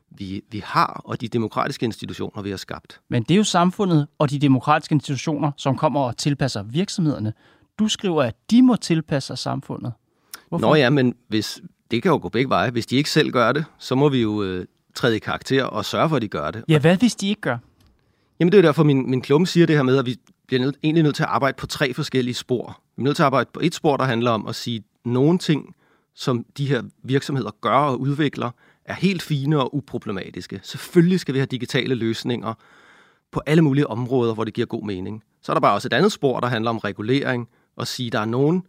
vi, 0.09 0.41
vi 0.51 0.61
har, 0.65 1.01
og 1.05 1.21
de 1.21 1.27
demokratiske 1.27 1.85
institutioner, 1.85 2.41
vi 2.43 2.49
har 2.49 2.57
skabt. 2.57 3.01
Men 3.09 3.23
det 3.23 3.31
er 3.31 3.37
jo 3.37 3.43
samfundet 3.43 4.07
og 4.17 4.29
de 4.29 4.39
demokratiske 4.39 4.93
institutioner, 4.93 5.51
som 5.57 5.77
kommer 5.77 5.99
og 5.99 6.17
tilpasser 6.17 6.63
virksomhederne. 6.63 7.33
Du 7.79 7.87
skriver, 7.87 8.23
at 8.23 8.35
de 8.51 8.61
må 8.61 8.75
tilpasse 8.75 9.27
sig 9.27 9.37
samfundet. 9.37 9.93
Hvorfor? 10.49 10.67
Nå 10.67 10.75
ja, 10.75 10.89
men 10.89 11.15
hvis, 11.27 11.61
det 11.91 12.03
kan 12.03 12.11
jo 12.11 12.19
gå 12.21 12.29
begge 12.29 12.49
veje. 12.49 12.71
Hvis 12.71 12.85
de 12.85 12.95
ikke 12.95 13.09
selv 13.09 13.31
gør 13.31 13.51
det, 13.51 13.65
så 13.79 13.95
må 13.95 14.09
vi 14.09 14.21
jo 14.21 14.43
øh, 14.43 14.65
træde 14.95 15.15
i 15.15 15.19
karakter 15.19 15.63
og 15.63 15.85
sørge 15.85 16.09
for, 16.09 16.15
at 16.15 16.21
de 16.21 16.27
gør 16.27 16.51
det. 16.51 16.63
Ja, 16.67 16.79
hvad 16.79 16.97
hvis 16.97 17.15
de 17.15 17.29
ikke 17.29 17.41
gør? 17.41 17.57
Jamen 18.39 18.51
det 18.51 18.57
er 18.57 18.61
derfor, 18.61 18.83
min, 18.83 19.09
min 19.09 19.21
klumme 19.21 19.47
siger 19.47 19.65
det 19.65 19.75
her 19.75 19.83
med, 19.83 19.97
at 19.97 20.05
vi 20.05 20.15
bliver 20.47 20.61
nød, 20.61 20.73
egentlig 20.83 21.03
nødt 21.03 21.15
til 21.15 21.23
at 21.23 21.29
arbejde 21.29 21.55
på 21.55 21.67
tre 21.67 21.93
forskellige 21.93 22.35
spor. 22.35 22.81
Vi 22.95 23.01
er 23.01 23.03
nødt 23.03 23.15
til 23.15 23.23
at 23.23 23.25
arbejde 23.25 23.49
på 23.53 23.59
et 23.63 23.75
spor, 23.75 23.97
der 23.97 24.03
handler 24.03 24.31
om 24.31 24.47
at 24.47 24.55
sige, 24.55 24.83
nogle 25.05 25.37
ting, 25.37 25.75
som 26.15 26.45
de 26.57 26.67
her 26.67 26.83
virksomheder 27.03 27.51
gør 27.61 27.77
og 27.77 27.99
udvikler, 27.99 28.51
er 28.85 28.93
helt 28.93 29.21
fine 29.21 29.59
og 29.59 29.75
uproblematiske. 29.75 30.59
Selvfølgelig 30.63 31.19
skal 31.19 31.33
vi 31.33 31.39
have 31.39 31.45
digitale 31.45 31.95
løsninger 31.95 32.53
på 33.31 33.41
alle 33.45 33.61
mulige 33.61 33.87
områder, 33.87 34.33
hvor 34.33 34.43
det 34.43 34.53
giver 34.53 34.67
god 34.67 34.85
mening. 34.85 35.23
Så 35.41 35.51
er 35.51 35.53
der 35.53 35.61
bare 35.61 35.73
også 35.73 35.87
et 35.87 35.93
andet 35.93 36.11
spor, 36.11 36.39
der 36.39 36.47
handler 36.47 36.69
om 36.69 36.77
regulering, 36.77 37.49
og 37.75 37.87
sige, 37.87 38.07
at 38.07 38.13
der 38.13 38.19
er 38.19 38.25
nogle 38.25 38.61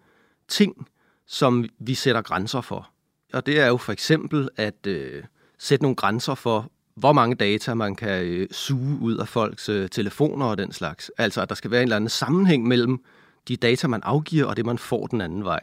ting, 0.49 0.87
som 1.27 1.65
vi 1.79 1.95
sætter 1.95 2.23
grænser 2.23 2.61
for. 2.61 2.91
Og 3.33 3.47
det 3.47 3.61
er 3.61 3.67
jo 3.67 3.77
for 3.77 3.93
eksempel 3.93 4.49
at 4.57 4.87
øh, 4.87 5.23
sætte 5.59 5.83
nogle 5.83 5.97
grænser 5.97 6.35
for, 6.35 6.71
hvor 6.95 7.13
mange 7.13 7.37
data 7.37 7.75
man 7.75 7.97
kan 7.97 8.25
øh, 8.25 8.49
suge 8.51 8.99
ud 9.01 9.17
af 9.17 9.29
folks 9.29 9.69
øh, 9.69 9.89
telefoner 9.89 10.47
og 10.47 10.59
den 10.59 10.73
slags. 10.73 11.11
Altså, 11.19 11.43
at 11.43 11.49
der 11.49 11.55
skal 11.55 11.71
være 11.71 11.81
en 11.81 11.87
eller 11.87 11.97
anden 11.97 12.11
sammenhæng 12.11 12.69
mellem 12.69 13.05
de 13.49 13.57
data, 13.57 13.89
man 13.89 14.01
afgiver, 14.03 14.45
og 14.45 14.57
det, 14.57 14.67
man 14.67 14.79
får 14.79 15.07
den 15.07 15.21
anden 15.21 15.45
vej. 15.45 15.61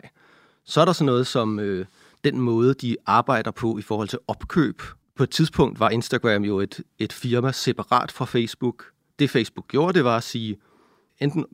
Så 0.65 0.81
er 0.81 0.85
der 0.85 0.93
sådan 0.93 1.05
noget 1.05 1.27
som 1.27 1.59
øh, 1.59 1.85
den 2.23 2.39
måde, 2.39 2.73
de 2.73 2.97
arbejder 3.05 3.51
på 3.51 3.77
i 3.77 3.81
forhold 3.81 4.07
til 4.07 4.19
opkøb. 4.27 4.81
På 5.15 5.23
et 5.23 5.29
tidspunkt 5.29 5.79
var 5.79 5.89
Instagram 5.89 6.43
jo 6.43 6.59
et, 6.59 6.81
et 6.99 7.13
firma 7.13 7.51
separat 7.51 8.11
fra 8.11 8.25
Facebook. 8.25 8.85
Det 9.19 9.29
Facebook 9.29 9.67
gjorde, 9.67 9.93
det 9.93 10.03
var 10.03 10.17
at 10.17 10.23
sige, 10.23 10.57
enten 11.19 11.45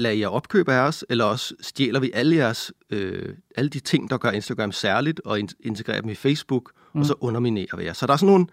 lader 0.00 0.16
jer 0.16 0.28
opkøbe 0.28 0.72
af 0.72 0.80
os, 0.80 1.04
eller 1.08 1.24
også 1.24 1.54
stjæler 1.60 2.00
vi 2.00 2.10
alle, 2.14 2.36
jeres, 2.36 2.72
øh, 2.90 3.34
alle 3.56 3.70
de 3.70 3.80
ting, 3.80 4.10
der 4.10 4.16
gør 4.16 4.30
Instagram 4.30 4.72
særligt, 4.72 5.20
og 5.24 5.40
integrerer 5.60 6.00
dem 6.00 6.10
i 6.10 6.14
Facebook, 6.14 6.72
mm. 6.92 7.00
og 7.00 7.06
så 7.06 7.14
underminerer 7.20 7.76
vi 7.76 7.84
jer. 7.84 7.92
Så 7.92 8.06
der 8.06 8.12
er 8.12 8.16
sådan 8.16 8.32
nogle 8.32 8.46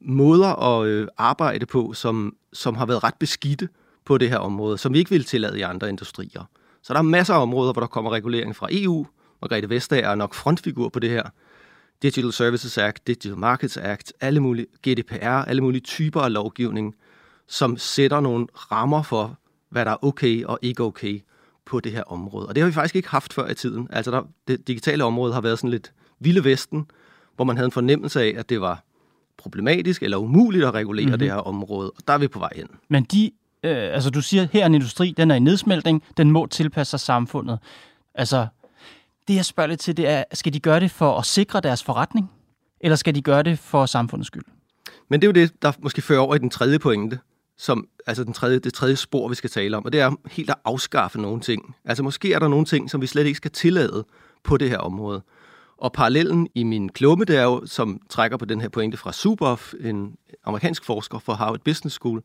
måder 0.00 0.78
at 0.78 0.86
øh, 0.86 1.08
arbejde 1.16 1.66
på, 1.66 1.92
som, 1.92 2.36
som 2.52 2.74
har 2.74 2.86
været 2.86 3.04
ret 3.04 3.14
beskidte 3.14 3.68
på 4.04 4.18
det 4.18 4.28
her 4.28 4.38
område, 4.38 4.78
som 4.78 4.92
vi 4.92 4.98
ikke 4.98 5.10
vil 5.10 5.24
tillade 5.24 5.58
i 5.58 5.62
andre 5.62 5.88
industrier. 5.88 6.44
Så 6.82 6.92
der 6.92 6.98
er 6.98 7.02
masser 7.02 7.34
af 7.34 7.42
områder, 7.42 7.72
hvor 7.72 7.80
der 7.80 7.86
kommer 7.86 8.10
regulering 8.10 8.56
fra 8.56 8.68
EU. 8.70 9.06
Margrethe 9.42 9.70
Vestager 9.70 10.08
er 10.08 10.14
nok 10.14 10.34
frontfigur 10.34 10.88
på 10.88 10.98
det 10.98 11.10
her. 11.10 11.22
Digital 12.02 12.32
Services 12.32 12.78
Act, 12.78 13.06
Digital 13.06 13.38
Markets 13.38 13.76
Act, 13.76 14.12
alle 14.20 14.40
mulige 14.40 14.66
GDPR, 14.88 15.24
alle 15.24 15.62
mulige 15.62 15.80
typer 15.80 16.20
af 16.20 16.32
lovgivning, 16.32 16.94
som 17.46 17.76
sætter 17.76 18.20
nogle 18.20 18.46
rammer 18.54 19.02
for, 19.02 19.38
hvad 19.76 19.84
der 19.84 19.90
er 19.90 20.04
okay 20.04 20.44
og 20.44 20.58
ikke 20.62 20.82
okay 20.82 21.20
på 21.66 21.80
det 21.80 21.92
her 21.92 22.02
område. 22.02 22.46
Og 22.46 22.54
det 22.54 22.62
har 22.62 22.68
vi 22.68 22.72
faktisk 22.72 22.96
ikke 22.96 23.08
haft 23.08 23.32
før 23.32 23.48
i 23.48 23.54
tiden. 23.54 23.88
Altså 23.92 24.10
der, 24.10 24.22
det 24.48 24.68
digitale 24.68 25.04
område 25.04 25.34
har 25.34 25.40
været 25.40 25.58
sådan 25.58 25.70
lidt 25.70 25.92
vilde 26.20 26.44
vesten, 26.44 26.86
hvor 27.36 27.44
man 27.44 27.56
havde 27.56 27.64
en 27.64 27.72
fornemmelse 27.72 28.22
af, 28.22 28.34
at 28.36 28.48
det 28.48 28.60
var 28.60 28.84
problematisk 29.36 30.02
eller 30.02 30.16
umuligt 30.16 30.64
at 30.64 30.74
regulere 30.74 31.06
mm-hmm. 31.06 31.18
det 31.18 31.28
her 31.28 31.36
område. 31.36 31.90
Og 31.90 32.02
der 32.08 32.14
er 32.14 32.18
vi 32.18 32.28
på 32.28 32.38
vej 32.38 32.50
hen. 32.56 32.68
Men 32.88 33.04
de, 33.04 33.30
øh, 33.62 33.94
altså 33.94 34.10
du 34.10 34.20
siger, 34.20 34.46
her 34.52 34.62
er 34.62 34.66
en 34.66 34.74
industri, 34.74 35.14
den 35.16 35.30
er 35.30 35.34
i 35.34 35.38
nedsmeltning, 35.38 36.02
den 36.16 36.30
må 36.30 36.46
tilpasse 36.46 36.90
sig 36.90 37.00
samfundet. 37.00 37.58
Altså, 38.14 38.46
det 39.28 39.34
jeg 39.34 39.44
spørger 39.44 39.68
lidt 39.68 39.80
til, 39.80 39.96
det 39.96 40.08
er, 40.08 40.24
skal 40.32 40.52
de 40.52 40.60
gøre 40.60 40.80
det 40.80 40.90
for 40.90 41.18
at 41.18 41.26
sikre 41.26 41.60
deres 41.60 41.84
forretning, 41.84 42.30
eller 42.80 42.96
skal 42.96 43.14
de 43.14 43.22
gøre 43.22 43.42
det 43.42 43.58
for 43.58 43.86
samfundets 43.86 44.26
skyld? 44.26 44.44
Men 45.08 45.20
det 45.20 45.26
er 45.26 45.28
jo 45.28 45.46
det, 45.46 45.62
der 45.62 45.72
måske 45.78 46.02
fører 46.02 46.20
over 46.20 46.34
i 46.34 46.38
den 46.38 46.50
tredje 46.50 46.78
pointe, 46.78 47.18
som, 47.58 47.88
altså 48.06 48.24
den 48.24 48.32
tredje, 48.32 48.58
det 48.58 48.74
tredje 48.74 48.96
spor, 48.96 49.28
vi 49.28 49.34
skal 49.34 49.50
tale 49.50 49.76
om, 49.76 49.84
og 49.84 49.92
det 49.92 50.00
er 50.00 50.10
helt 50.30 50.50
at 50.50 50.56
afskaffe 50.64 51.20
nogle 51.20 51.40
ting. 51.40 51.76
Altså 51.84 52.02
måske 52.02 52.32
er 52.32 52.38
der 52.38 52.48
nogle 52.48 52.66
ting, 52.66 52.90
som 52.90 53.00
vi 53.00 53.06
slet 53.06 53.26
ikke 53.26 53.36
skal 53.36 53.50
tillade 53.50 54.04
på 54.44 54.56
det 54.56 54.70
her 54.70 54.78
område. 54.78 55.22
Og 55.78 55.92
parallellen 55.92 56.48
i 56.54 56.62
min 56.62 56.88
klumme, 56.88 57.24
det 57.24 57.36
er 57.36 57.42
jo, 57.42 57.66
som 57.66 58.00
trækker 58.08 58.36
på 58.36 58.44
den 58.44 58.60
her 58.60 58.68
pointe 58.68 58.96
fra 58.96 59.12
Suboff, 59.12 59.74
en 59.80 60.16
amerikansk 60.44 60.84
forsker 60.84 61.18
fra 61.18 61.34
Harvard 61.34 61.60
Business 61.60 61.96
School, 61.96 62.22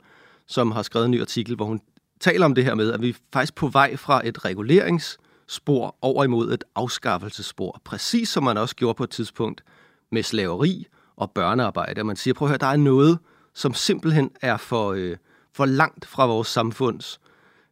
som 0.48 0.72
har 0.72 0.82
skrevet 0.82 1.06
en 1.06 1.12
ny 1.12 1.22
artikel, 1.22 1.56
hvor 1.56 1.66
hun 1.66 1.82
taler 2.20 2.46
om 2.46 2.56
det 2.56 2.64
her 2.64 2.76
med, 2.76 2.94
at 2.94 3.02
vi 3.02 3.10
er 3.10 3.14
faktisk 3.34 3.56
på 3.56 3.68
vej 3.68 3.98
fra 3.98 4.28
et 4.28 4.46
reguleringsspor 4.46 5.96
over 6.02 6.24
imod 6.24 6.54
et 6.54 6.64
afskaffelsespor. 6.76 7.82
Præcis 7.84 8.30
som 8.30 8.44
man 8.44 8.58
også 8.58 8.76
gjorde 8.76 8.98
på 8.98 9.04
et 9.04 9.10
tidspunkt 9.10 9.64
med 10.12 10.24
slaveri 10.24 10.88
og 11.16 11.32
børnearbejde. 11.32 12.04
man 12.04 12.16
siger, 12.16 12.34
prøv 12.34 12.46
at 12.46 12.50
høre, 12.50 12.58
der 12.58 12.68
er 12.68 12.78
noget, 12.78 13.20
som 13.54 13.74
simpelthen 13.74 14.32
er 14.42 14.58
for, 14.58 14.92
øh, 14.92 15.18
for 15.54 15.66
langt 15.66 16.06
fra 16.06 16.26
vores 16.26 16.48
samfunds 16.48 17.20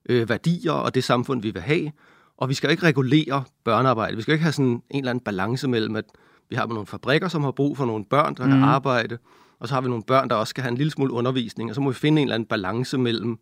øh, 0.09 0.29
værdier 0.29 0.71
og 0.71 0.95
det 0.95 1.03
samfund, 1.03 1.41
vi 1.41 1.51
vil 1.51 1.62
have. 1.62 1.91
Og 2.38 2.50
vi 2.50 2.53
skal 2.53 2.71
ikke 2.71 2.83
regulere 2.83 3.43
børnearbejde. 3.63 4.15
Vi 4.15 4.21
skal 4.21 4.31
ikke 4.31 4.43
have 4.43 4.53
sådan 4.53 4.65
en 4.65 4.83
eller 4.91 5.09
anden 5.09 5.24
balance 5.24 5.67
mellem, 5.67 5.95
at 5.95 6.05
vi 6.50 6.55
har 6.55 6.67
nogle 6.67 6.86
fabrikker, 6.86 7.27
som 7.27 7.43
har 7.43 7.51
brug 7.51 7.77
for 7.77 7.86
nogle 7.86 8.05
børn, 8.05 8.36
der 8.36 8.45
mm. 8.45 8.51
kan 8.51 8.63
arbejde, 8.63 9.17
og 9.59 9.67
så 9.67 9.74
har 9.74 9.81
vi 9.81 9.88
nogle 9.88 10.03
børn, 10.03 10.29
der 10.29 10.36
også 10.36 10.51
skal 10.51 10.62
have 10.62 10.71
en 10.71 10.77
lille 10.77 10.91
smule 10.91 11.13
undervisning, 11.13 11.71
og 11.71 11.75
så 11.75 11.81
må 11.81 11.89
vi 11.89 11.95
finde 11.95 12.21
en 12.21 12.27
eller 12.27 12.36
anden 12.36 12.48
balance 12.48 12.98
mellem, 12.98 13.39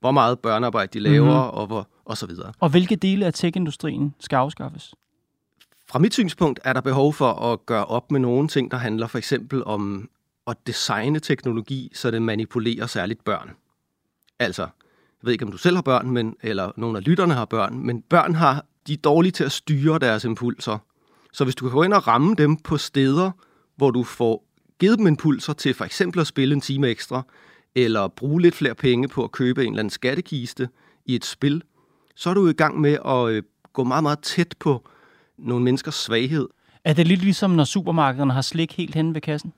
hvor 0.00 0.10
meget 0.10 0.38
børnearbejde 0.38 0.90
de 0.92 0.98
laver, 0.98 1.50
mm. 1.50 1.58
og, 1.58 1.66
hvor, 1.66 1.88
og 2.04 2.16
så 2.16 2.26
videre. 2.26 2.52
Og 2.60 2.68
hvilke 2.68 2.96
dele 2.96 3.26
af 3.26 3.34
tech-industrien 3.34 4.14
skal 4.20 4.36
afskaffes? 4.36 4.94
Fra 5.88 5.98
mit 5.98 6.12
synspunkt 6.12 6.60
er 6.64 6.72
der 6.72 6.80
behov 6.80 7.12
for 7.12 7.32
at 7.32 7.66
gøre 7.66 7.84
op 7.84 8.10
med 8.10 8.20
nogle 8.20 8.48
ting, 8.48 8.70
der 8.70 8.76
handler 8.76 9.06
for 9.06 9.18
eksempel 9.18 9.64
om 9.64 10.08
at 10.50 10.56
designe 10.66 11.20
teknologi, 11.20 11.90
så 11.94 12.10
det 12.10 12.22
manipulerer 12.22 12.86
særligt 12.86 13.24
børn. 13.24 13.50
Altså, 14.38 14.62
jeg 14.62 15.22
ved 15.22 15.32
ikke, 15.32 15.44
om 15.44 15.50
du 15.50 15.58
selv 15.58 15.76
har 15.76 15.82
børn, 15.82 16.10
men, 16.10 16.36
eller 16.42 16.72
nogle 16.76 16.98
af 16.98 17.04
lytterne 17.04 17.34
har 17.34 17.44
børn, 17.44 17.78
men 17.78 18.02
børn 18.02 18.34
har, 18.34 18.64
de 18.86 18.92
er 18.92 18.96
dårlige 18.96 19.32
til 19.32 19.44
at 19.44 19.52
styre 19.52 19.98
deres 19.98 20.24
impulser. 20.24 20.78
Så 21.32 21.44
hvis 21.44 21.54
du 21.54 21.64
kan 21.64 21.74
gå 21.74 21.82
ind 21.82 21.92
og 21.92 22.06
ramme 22.06 22.34
dem 22.34 22.56
på 22.56 22.76
steder, 22.76 23.30
hvor 23.76 23.90
du 23.90 24.04
får 24.04 24.44
givet 24.78 24.98
dem 24.98 25.06
impulser 25.06 25.52
til 25.52 25.74
for 25.74 25.84
eksempel 25.84 26.20
at 26.20 26.26
spille 26.26 26.54
en 26.54 26.60
time 26.60 26.88
ekstra, 26.88 27.22
eller 27.74 28.08
bruge 28.08 28.42
lidt 28.42 28.54
flere 28.54 28.74
penge 28.74 29.08
på 29.08 29.24
at 29.24 29.32
købe 29.32 29.64
en 29.64 29.72
eller 29.72 29.78
anden 29.78 29.90
skattekiste 29.90 30.68
i 31.06 31.14
et 31.14 31.24
spil, 31.24 31.62
så 32.14 32.30
er 32.30 32.34
du 32.34 32.48
i 32.48 32.52
gang 32.52 32.80
med 32.80 32.98
at 33.06 33.28
øh, 33.28 33.42
gå 33.72 33.84
meget, 33.84 34.02
meget 34.02 34.18
tæt 34.18 34.54
på 34.58 34.88
nogle 35.38 35.64
menneskers 35.64 35.94
svaghed. 35.94 36.48
Er 36.84 36.92
det 36.92 37.06
lidt 37.06 37.20
ligesom, 37.20 37.50
når 37.50 37.64
supermarkederne 37.64 38.32
har 38.32 38.42
slik 38.42 38.72
helt 38.72 38.94
hen 38.94 39.14
ved 39.14 39.20
kassen? 39.20 39.52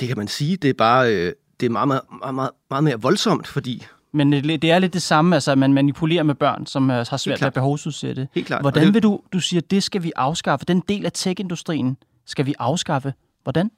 Det 0.00 0.08
kan 0.08 0.16
man 0.16 0.28
sige. 0.28 0.56
Det 0.56 0.70
er 0.70 0.74
bare 0.74 1.14
øh, 1.14 1.32
det 1.60 1.66
er 1.66 1.70
meget, 1.70 1.88
meget, 1.88 2.34
meget, 2.34 2.50
meget 2.70 2.84
mere 2.84 3.00
voldsomt, 3.00 3.46
fordi 3.46 3.86
men 4.12 4.32
det 4.32 4.64
er 4.64 4.78
lidt 4.78 4.92
det 4.92 5.02
samme, 5.02 5.36
altså 5.36 5.52
at 5.52 5.58
man 5.58 5.72
manipulerer 5.72 6.22
med 6.22 6.34
børn, 6.34 6.66
som 6.66 6.88
har 6.88 7.16
svært 7.16 7.40
ved 7.40 7.46
at 7.46 7.54
behovsudsætte. 7.54 8.28
Helt 8.34 8.46
klart. 8.46 8.60
Hvordan 8.60 8.94
vil 8.94 9.02
du, 9.02 9.20
du 9.32 9.40
siger, 9.40 9.60
det 9.60 9.82
skal 9.82 10.02
vi 10.02 10.12
afskaffe, 10.16 10.66
den 10.66 10.82
del 10.88 11.06
af 11.06 11.12
tech-industrien 11.12 11.96
skal 12.26 12.46
vi 12.46 12.54
afskaffe. 12.58 13.14
Hvordan? 13.42 13.70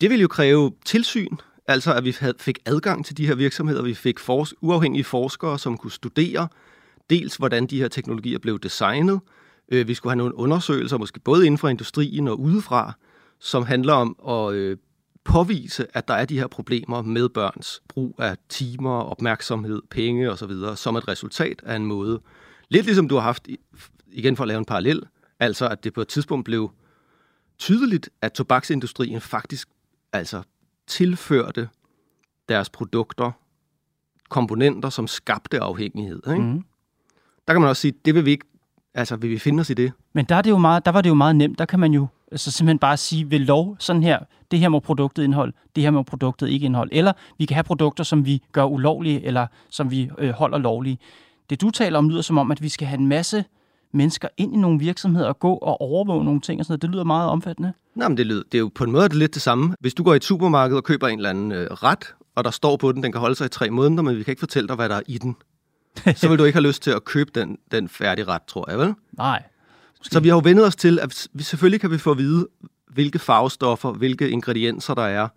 Det 0.00 0.10
vil 0.10 0.20
jo 0.20 0.28
kræve 0.28 0.72
tilsyn, 0.84 1.36
altså 1.68 1.94
at 1.94 2.04
vi 2.04 2.12
fik 2.38 2.58
adgang 2.66 3.06
til 3.06 3.16
de 3.16 3.26
her 3.26 3.34
virksomheder, 3.34 3.82
vi 3.82 3.94
fik 3.94 4.18
fors- 4.20 4.52
uafhængige 4.60 5.04
forskere, 5.04 5.58
som 5.58 5.76
kunne 5.76 5.92
studere 5.92 6.48
dels, 7.10 7.36
hvordan 7.36 7.66
de 7.66 7.78
her 7.78 7.88
teknologier 7.88 8.38
blev 8.38 8.58
designet. 8.58 9.20
Øh, 9.72 9.88
vi 9.88 9.94
skulle 9.94 10.10
have 10.10 10.18
nogle 10.18 10.38
undersøgelser, 10.38 10.98
måske 10.98 11.20
både 11.20 11.46
inden 11.46 11.58
for 11.58 11.68
industrien 11.68 12.28
og 12.28 12.40
udefra, 12.40 12.92
som 13.40 13.66
handler 13.66 13.92
om 13.92 14.16
at 14.28 14.54
øh, 14.54 14.76
påvise, 15.24 15.86
at 15.96 16.08
der 16.08 16.14
er 16.14 16.24
de 16.24 16.38
her 16.38 16.46
problemer 16.46 17.02
med 17.02 17.28
børns 17.28 17.82
brug 17.88 18.14
af 18.18 18.36
timer, 18.48 19.00
opmærksomhed, 19.00 19.82
penge 19.90 20.30
osv., 20.30 20.52
som 20.74 20.96
et 20.96 21.08
resultat 21.08 21.62
af 21.66 21.76
en 21.76 21.86
måde. 21.86 22.20
Lidt 22.68 22.86
ligesom 22.86 23.08
du 23.08 23.14
har 23.14 23.22
haft, 23.22 23.48
igen 24.12 24.36
for 24.36 24.44
at 24.44 24.48
lave 24.48 24.58
en 24.58 24.64
parallel, 24.64 25.02
altså 25.40 25.68
at 25.68 25.84
det 25.84 25.92
på 25.92 26.00
et 26.00 26.08
tidspunkt 26.08 26.44
blev 26.44 26.70
tydeligt, 27.58 28.10
at 28.22 28.32
tobaksindustrien 28.32 29.20
faktisk 29.20 29.68
altså 30.12 30.42
tilførte 30.86 31.68
deres 32.48 32.70
produkter 32.70 33.30
komponenter, 34.28 34.88
som 34.88 35.06
skabte 35.06 35.60
afhængighed. 35.60 36.22
Ikke? 36.28 36.42
Mm. 36.42 36.64
Der 37.46 37.54
kan 37.54 37.60
man 37.60 37.70
også 37.70 37.80
sige, 37.80 37.94
det 38.04 38.14
vil 38.14 38.24
vi 38.24 38.30
ikke, 38.30 38.46
altså 38.94 39.16
vil 39.16 39.30
vi 39.30 39.38
finde 39.38 39.60
os 39.60 39.70
i 39.70 39.74
det? 39.74 39.92
Men 40.12 40.24
der, 40.24 40.34
er 40.34 40.42
det 40.42 40.50
jo 40.50 40.58
meget, 40.58 40.84
der 40.84 40.92
var 40.92 41.00
det 41.00 41.08
jo 41.08 41.14
meget 41.14 41.36
nemt, 41.36 41.58
der 41.58 41.64
kan 41.64 41.80
man 41.80 41.92
jo 41.92 42.06
altså 42.34 42.50
simpelthen 42.50 42.78
bare 42.78 42.96
sige 42.96 43.30
ved 43.30 43.38
lov, 43.38 43.76
sådan 43.78 44.02
her, 44.02 44.18
det 44.50 44.58
her 44.58 44.68
må 44.68 44.80
produktet 44.80 45.24
indhold, 45.24 45.52
det 45.76 45.82
her 45.82 45.90
må 45.90 46.02
produktet 46.02 46.48
ikke 46.48 46.66
indhold. 46.66 46.88
Eller 46.92 47.12
vi 47.38 47.44
kan 47.44 47.54
have 47.54 47.64
produkter, 47.64 48.04
som 48.04 48.26
vi 48.26 48.42
gør 48.52 48.64
ulovlige, 48.64 49.24
eller 49.24 49.46
som 49.70 49.90
vi 49.90 50.10
øh, 50.18 50.30
holder 50.30 50.58
lovlige. 50.58 50.98
Det 51.50 51.60
du 51.60 51.70
taler 51.70 51.98
om 51.98 52.08
lyder 52.08 52.22
som 52.22 52.38
om, 52.38 52.50
at 52.50 52.62
vi 52.62 52.68
skal 52.68 52.86
have 52.88 52.98
en 52.98 53.06
masse 53.06 53.44
mennesker 53.92 54.28
ind 54.36 54.54
i 54.54 54.56
nogle 54.56 54.78
virksomheder 54.78 55.28
og 55.28 55.38
gå 55.38 55.54
og 55.54 55.80
overvåge 55.80 56.24
nogle 56.24 56.40
ting 56.40 56.60
og 56.60 56.64
sådan 56.64 56.72
noget. 56.72 56.82
Det 56.82 56.90
lyder 56.90 57.04
meget 57.04 57.30
omfattende. 57.30 57.72
Nej, 57.94 58.08
men 58.08 58.16
det, 58.16 58.26
lyder, 58.26 58.42
det 58.52 58.58
er 58.58 58.60
jo 58.60 58.70
på 58.74 58.84
en 58.84 58.90
måde 58.90 59.08
det 59.08 59.16
lidt 59.16 59.34
det 59.34 59.42
samme. 59.42 59.74
Hvis 59.80 59.94
du 59.94 60.02
går 60.02 60.12
i 60.12 60.16
et 60.16 60.24
supermarked 60.24 60.76
og 60.76 60.84
køber 60.84 61.08
en 61.08 61.18
eller 61.18 61.30
anden 61.30 61.52
øh, 61.52 61.66
ret, 61.70 62.14
og 62.34 62.44
der 62.44 62.50
står 62.50 62.76
på 62.76 62.92
den, 62.92 63.02
den 63.02 63.12
kan 63.12 63.20
holde 63.20 63.34
sig 63.34 63.44
i 63.44 63.48
tre 63.48 63.70
måneder, 63.70 64.02
men 64.02 64.16
vi 64.16 64.22
kan 64.22 64.32
ikke 64.32 64.40
fortælle 64.40 64.68
dig, 64.68 64.76
hvad 64.76 64.88
der 64.88 64.96
er 64.96 65.02
i 65.06 65.18
den. 65.18 65.36
så 66.14 66.26
vil 66.28 66.38
du 66.38 66.44
ikke 66.44 66.56
have 66.56 66.66
lyst 66.66 66.82
til 66.82 66.90
at 66.90 67.04
købe 67.04 67.30
den, 67.34 67.58
den 67.70 67.88
færdige 67.88 68.24
ret, 68.24 68.42
tror 68.42 68.70
jeg, 68.70 68.78
vel? 68.78 68.94
Nej. 69.12 69.42
Måske. 70.04 70.12
Så 70.12 70.20
vi 70.20 70.28
har 70.28 70.36
jo 70.36 70.40
vendet 70.44 70.66
os 70.66 70.76
til, 70.76 70.98
at 70.98 71.28
vi 71.32 71.42
selvfølgelig 71.42 71.80
kan 71.80 71.90
vi 71.90 71.98
få 71.98 72.10
at 72.10 72.18
vide, 72.18 72.48
hvilke 72.88 73.18
farvestoffer, 73.18 73.92
hvilke 73.92 74.30
ingredienser 74.30 74.94
der 74.94 75.02
er 75.02 75.28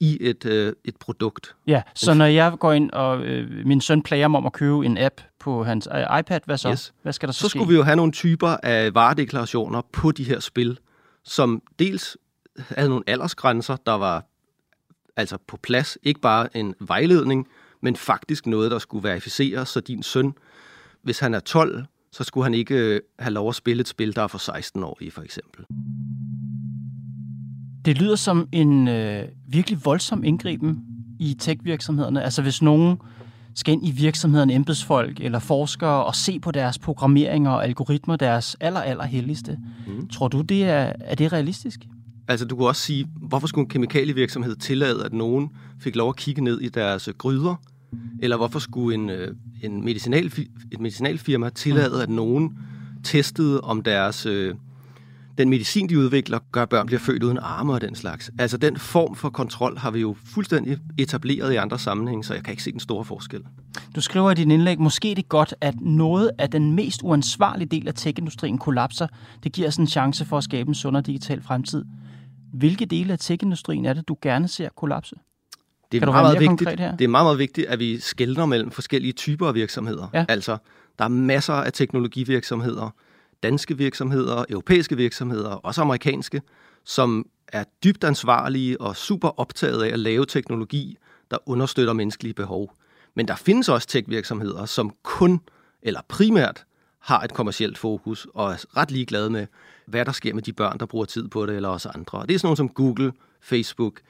i 0.00 0.18
et, 0.20 0.46
øh, 0.46 0.72
et 0.84 0.96
produkt. 0.96 1.54
Ja, 1.66 1.82
så 1.94 2.14
når 2.14 2.24
jeg 2.24 2.52
går 2.60 2.72
ind, 2.72 2.90
og 2.90 3.22
øh, 3.22 3.66
min 3.66 3.80
søn 3.80 4.02
plager 4.02 4.28
mig 4.28 4.38
om 4.38 4.46
at 4.46 4.52
købe 4.52 4.86
en 4.86 4.98
app 4.98 5.20
på 5.38 5.64
hans 5.64 5.88
øh, 5.94 6.18
iPad, 6.18 6.40
hvad 6.44 6.58
så? 6.58 6.70
Yes. 6.70 6.94
Hvad 7.02 7.12
skal 7.12 7.26
der 7.26 7.32
så, 7.32 7.40
så 7.40 7.48
skulle 7.48 7.68
vi 7.68 7.74
jo 7.74 7.82
have 7.82 7.96
nogle 7.96 8.12
typer 8.12 8.56
af 8.62 8.94
varedeklarationer 8.94 9.82
på 9.92 10.12
de 10.12 10.24
her 10.24 10.40
spil, 10.40 10.78
som 11.24 11.62
dels 11.78 12.16
havde 12.68 12.88
nogle 12.88 13.04
aldersgrænser, 13.06 13.76
der 13.76 13.92
var 13.92 14.24
altså 15.16 15.38
på 15.48 15.56
plads, 15.56 15.98
ikke 16.02 16.20
bare 16.20 16.56
en 16.56 16.74
vejledning, 16.80 17.48
men 17.82 17.96
faktisk 17.96 18.46
noget, 18.46 18.70
der 18.70 18.78
skulle 18.78 19.08
verificeres, 19.08 19.68
så 19.68 19.80
din 19.80 20.02
søn, 20.02 20.34
hvis 21.02 21.18
han 21.18 21.34
er 21.34 21.40
12, 21.40 21.84
så 22.16 22.24
skulle 22.24 22.44
han 22.44 22.54
ikke 22.54 22.74
øh, 22.74 23.00
have 23.18 23.32
lov 23.32 23.48
at 23.48 23.54
spille 23.54 23.80
et 23.80 23.88
spil, 23.88 24.16
der 24.16 24.22
er 24.22 24.26
for 24.26 24.38
16 24.38 24.82
år 24.82 24.98
i, 25.00 25.10
for 25.10 25.22
eksempel. 25.22 25.64
Det 27.84 27.98
lyder 27.98 28.16
som 28.16 28.48
en 28.52 28.88
øh, 28.88 29.24
virkelig 29.48 29.84
voldsom 29.84 30.24
indgriben 30.24 30.84
i 31.20 31.34
tech-virksomhederne. 31.34 32.22
Altså 32.22 32.42
hvis 32.42 32.62
nogen 32.62 32.98
skal 33.54 33.72
ind 33.72 33.88
i 33.88 33.90
virksomhederne, 33.90 34.54
embedsfolk 34.54 35.20
eller 35.20 35.38
forskere 35.38 36.04
og 36.04 36.14
se 36.14 36.40
på 36.40 36.50
deres 36.50 36.78
programmeringer 36.78 37.50
og 37.50 37.64
algoritmer, 37.64 38.16
deres 38.16 38.56
aller, 38.60 38.80
aller 38.80 39.04
helligste. 39.04 39.58
Mm. 39.86 40.08
Tror 40.08 40.28
du, 40.28 40.40
det 40.40 40.64
er, 40.64 40.92
er 41.00 41.14
det 41.14 41.32
realistisk? 41.32 41.80
Altså, 42.28 42.46
du 42.46 42.56
kunne 42.56 42.68
også 42.68 42.82
sige, 42.82 43.08
hvorfor 43.16 43.46
skulle 43.46 43.64
en 43.64 43.68
kemikalievirksomhed 43.68 44.56
tillade, 44.56 45.04
at 45.04 45.12
nogen 45.12 45.50
fik 45.80 45.96
lov 45.96 46.08
at 46.08 46.16
kigge 46.16 46.44
ned 46.44 46.60
i 46.60 46.68
deres 46.68 47.08
gryder? 47.18 47.54
Eller 48.22 48.36
hvorfor 48.36 48.58
skulle 48.58 48.94
en, 48.94 49.10
øh, 49.10 49.34
en 49.62 49.84
medicinal, 49.84 50.26
et 50.72 50.80
medicinalfirma 50.80 51.48
tillade, 51.48 52.02
at 52.02 52.10
nogen 52.10 52.58
testede, 53.04 53.60
om 53.60 53.82
deres, 53.82 54.26
øh, 54.26 54.54
den 55.38 55.50
medicin, 55.50 55.88
de 55.88 55.98
udvikler, 55.98 56.38
gør, 56.52 56.62
at 56.62 56.68
børn 56.68 56.86
bliver 56.86 57.00
født 57.00 57.22
uden 57.22 57.38
arme 57.38 57.72
og 57.72 57.80
den 57.80 57.94
slags. 57.94 58.30
Altså, 58.38 58.56
den 58.56 58.76
form 58.76 59.14
for 59.14 59.30
kontrol 59.30 59.78
har 59.78 59.90
vi 59.90 60.00
jo 60.00 60.16
fuldstændig 60.24 60.78
etableret 60.98 61.52
i 61.52 61.56
andre 61.56 61.78
sammenhænge, 61.78 62.24
så 62.24 62.34
jeg 62.34 62.42
kan 62.42 62.52
ikke 62.52 62.62
se 62.62 62.72
den 62.72 62.80
store 62.80 63.04
forskel. 63.04 63.42
Du 63.96 64.00
skriver 64.00 64.30
i 64.30 64.34
din 64.34 64.50
indlæg, 64.50 64.80
måske 64.80 65.14
det 65.14 65.28
godt, 65.28 65.54
at 65.60 65.80
noget 65.80 66.30
af 66.38 66.50
den 66.50 66.72
mest 66.72 67.00
uansvarlige 67.02 67.68
del 67.68 67.88
af 67.88 67.94
tech-industrien 67.94 68.58
kollapser. 68.58 69.06
Det 69.44 69.52
giver 69.52 69.68
os 69.68 69.76
en 69.76 69.86
chance 69.86 70.24
for 70.24 70.38
at 70.38 70.44
skabe 70.44 70.68
en 70.68 70.74
sundere 70.74 71.02
digital 71.02 71.42
fremtid. 71.42 71.84
Hvilke 72.52 72.86
dele 72.86 73.12
af 73.12 73.18
tech-industrien 73.18 73.84
er 73.84 73.92
det, 73.92 74.08
du 74.08 74.16
gerne 74.22 74.48
ser 74.48 74.68
kollapse? 74.76 75.16
Det 75.92 75.96
er, 75.96 76.00
kan 76.00 76.12
meget, 76.12 76.24
meget 76.24 76.50
vigtigt, 76.50 76.80
her? 76.80 76.96
det 76.96 77.04
er 77.04 77.08
meget, 77.08 77.24
meget 77.24 77.38
vigtigt, 77.38 77.66
at 77.66 77.78
vi 77.78 78.00
skældner 78.00 78.46
mellem 78.46 78.70
forskellige 78.70 79.12
typer 79.12 79.48
af 79.48 79.54
virksomheder. 79.54 80.08
Ja. 80.14 80.24
Altså, 80.28 80.56
der 80.98 81.04
er 81.04 81.08
masser 81.08 81.54
af 81.54 81.72
teknologivirksomheder, 81.72 82.90
danske 83.42 83.76
virksomheder, 83.76 84.44
europæiske 84.48 84.96
virksomheder, 84.96 85.50
også 85.50 85.80
amerikanske, 85.80 86.42
som 86.84 87.26
er 87.48 87.64
dybt 87.84 88.04
ansvarlige 88.04 88.80
og 88.80 88.96
super 88.96 89.28
optaget 89.40 89.82
af 89.82 89.92
at 89.92 89.98
lave 89.98 90.26
teknologi, 90.26 90.96
der 91.30 91.38
understøtter 91.46 91.92
menneskelige 91.92 92.34
behov. 92.34 92.74
Men 93.14 93.28
der 93.28 93.36
findes 93.36 93.68
også 93.68 93.88
tech-virksomheder, 93.88 94.64
som 94.64 94.92
kun 95.02 95.40
eller 95.82 96.00
primært 96.08 96.64
har 97.00 97.20
et 97.20 97.34
kommercielt 97.34 97.78
fokus 97.78 98.26
og 98.34 98.52
er 98.52 98.76
ret 98.76 98.90
ligeglade 98.90 99.30
med, 99.30 99.46
hvad 99.86 100.04
der 100.04 100.12
sker 100.12 100.34
med 100.34 100.42
de 100.42 100.52
børn, 100.52 100.78
der 100.78 100.86
bruger 100.86 101.04
tid 101.04 101.28
på 101.28 101.46
det, 101.46 101.56
eller 101.56 101.68
også 101.68 101.88
andre. 101.88 102.18
Og 102.18 102.28
det 102.28 102.34
er 102.34 102.38
sådan 102.38 102.46
nogle 102.46 102.56
som 102.56 102.68
Google, 102.68 103.12
Facebook, 103.40 104.00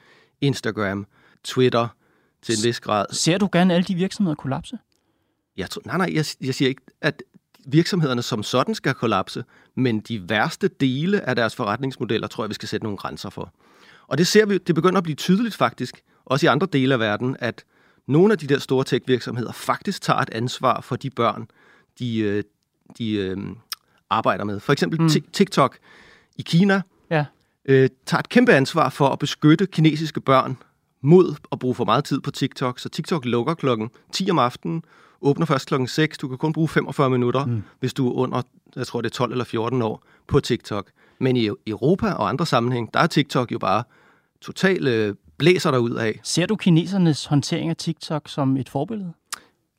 Instagram, 0.41 1.05
Twitter 1.47 1.87
til 2.41 2.55
en 2.57 2.63
vis 2.63 2.79
grad. 2.79 3.05
Ser 3.11 3.37
du 3.37 3.49
gerne 3.51 3.73
alle 3.73 3.83
de 3.83 3.95
virksomheder 3.95 4.35
kollapse? 4.35 4.77
Jeg 5.57 5.69
tror, 5.69 5.81
nej, 5.85 5.97
nej, 5.97 6.09
jeg, 6.13 6.25
jeg 6.41 6.55
siger 6.55 6.69
ikke, 6.69 6.81
at 7.01 7.23
virksomhederne 7.65 8.21
som 8.21 8.43
sådan 8.43 8.75
skal 8.75 8.93
kollapse, 8.93 9.43
men 9.75 9.99
de 9.99 10.29
værste 10.29 10.67
dele 10.67 11.21
af 11.21 11.35
deres 11.35 11.55
forretningsmodeller 11.55 12.27
tror 12.27 12.43
jeg, 12.43 12.49
vi 12.49 12.53
skal 12.53 12.69
sætte 12.69 12.83
nogle 12.83 12.97
grænser 12.97 13.29
for. 13.29 13.53
Og 14.07 14.17
det 14.17 14.27
ser 14.27 14.45
vi, 14.45 14.57
det 14.57 14.75
begynder 14.75 14.97
at 14.97 15.03
blive 15.03 15.15
tydeligt 15.15 15.55
faktisk, 15.55 16.03
også 16.25 16.45
i 16.45 16.47
andre 16.47 16.67
dele 16.73 16.93
af 16.93 16.99
verden, 16.99 17.37
at 17.39 17.63
nogle 18.07 18.31
af 18.33 18.37
de 18.37 18.47
der 18.47 18.59
store 18.59 18.83
tech-virksomheder 18.83 19.51
faktisk 19.51 20.01
tager 20.01 20.19
et 20.19 20.29
ansvar 20.31 20.81
for 20.81 20.95
de 20.95 21.09
børn, 21.09 21.47
de, 21.99 22.17
øh, 22.17 22.43
de 22.97 23.11
øh, 23.11 23.37
arbejder 24.09 24.43
med. 24.43 24.59
For 24.59 24.73
eksempel 24.73 25.01
mm. 25.01 25.09
TikTok 25.33 25.77
i 26.35 26.41
Kina 26.41 26.81
ja. 27.09 27.25
øh, 27.65 27.89
tager 28.05 28.19
et 28.19 28.29
kæmpe 28.29 28.53
ansvar 28.53 28.89
for 28.89 29.09
at 29.09 29.19
beskytte 29.19 29.65
kinesiske 29.65 30.21
børn 30.21 30.57
mod 31.01 31.35
at 31.51 31.59
bruge 31.59 31.75
for 31.75 31.85
meget 31.85 32.03
tid 32.03 32.19
på 32.19 32.31
TikTok. 32.31 32.79
Så 32.79 32.89
TikTok 32.89 33.25
lukker 33.25 33.53
klokken 33.53 33.89
10 34.11 34.29
om 34.29 34.39
aftenen, 34.39 34.83
åbner 35.21 35.45
først 35.45 35.67
klokken 35.67 35.87
6. 35.87 36.17
Du 36.17 36.27
kan 36.27 36.37
kun 36.37 36.53
bruge 36.53 36.67
45 36.67 37.09
minutter, 37.09 37.45
mm. 37.45 37.63
hvis 37.79 37.93
du 37.93 38.09
er 38.09 38.13
under, 38.13 38.41
jeg 38.75 38.87
tror 38.87 39.01
det 39.01 39.09
er 39.09 39.13
12 39.13 39.31
eller 39.31 39.45
14 39.45 39.81
år, 39.81 40.03
på 40.27 40.39
TikTok. 40.39 40.91
Men 41.19 41.37
i 41.37 41.49
Europa 41.67 42.11
og 42.11 42.29
andre 42.29 42.45
sammenhæng, 42.45 42.93
der 42.93 42.99
er 42.99 43.07
TikTok 43.07 43.51
jo 43.51 43.59
bare 43.59 43.83
totalt 44.41 44.87
øh, 44.87 45.15
blæser 45.37 45.71
der 45.71 45.77
ud 45.77 45.91
af. 45.91 46.19
Ser 46.23 46.45
du 46.45 46.55
kinesernes 46.55 47.25
håndtering 47.25 47.69
af 47.69 47.75
TikTok 47.75 48.29
som 48.29 48.57
et 48.57 48.69
forbillede? 48.69 49.13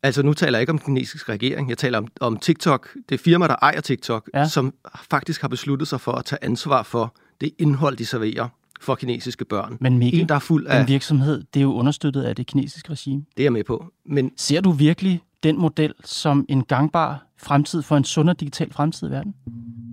Altså, 0.02 0.22
nu 0.22 0.34
taler 0.34 0.58
jeg 0.58 0.62
ikke 0.62 0.72
om 0.72 0.78
den 0.78 0.86
kinesiske 0.86 1.32
regering. 1.32 1.68
Jeg 1.68 1.78
taler 1.78 1.98
om, 1.98 2.08
om 2.20 2.36
TikTok. 2.36 2.96
Det 3.08 3.20
firma, 3.20 3.46
der 3.46 3.56
ejer 3.62 3.80
TikTok, 3.80 4.30
ja. 4.34 4.48
som 4.48 4.74
faktisk 5.10 5.40
har 5.40 5.48
besluttet 5.48 5.88
sig 5.88 6.00
for 6.00 6.12
at 6.12 6.24
tage 6.24 6.44
ansvar 6.44 6.82
for 6.82 7.14
det 7.40 7.50
indhold, 7.58 7.96
de 7.96 8.06
serverer 8.06 8.48
for 8.80 8.94
kinesiske 8.94 9.44
børn. 9.44 9.76
Men 9.80 9.98
Mikkel, 9.98 10.20
en, 10.20 10.28
der 10.28 10.34
er 10.34 10.38
fuld 10.38 10.66
af... 10.66 10.80
en 10.80 10.88
virksomhed, 10.88 11.42
det 11.54 11.60
er 11.60 11.64
jo 11.64 11.72
understøttet 11.72 12.22
af 12.22 12.36
det 12.36 12.46
kinesiske 12.46 12.90
regime. 12.92 13.22
Det 13.36 13.42
er 13.42 13.44
jeg 13.44 13.52
med 13.52 13.64
på. 13.64 13.84
Men 14.06 14.30
ser 14.36 14.60
du 14.60 14.70
virkelig 14.70 15.20
den 15.42 15.60
model 15.60 15.92
som 16.04 16.46
en 16.48 16.64
gangbar 16.64 17.26
fremtid 17.38 17.82
for 17.82 17.96
en 17.96 18.04
sundere 18.04 18.36
digital 18.40 18.72
fremtid 18.72 19.08
i 19.08 19.10
verden? 19.10 19.34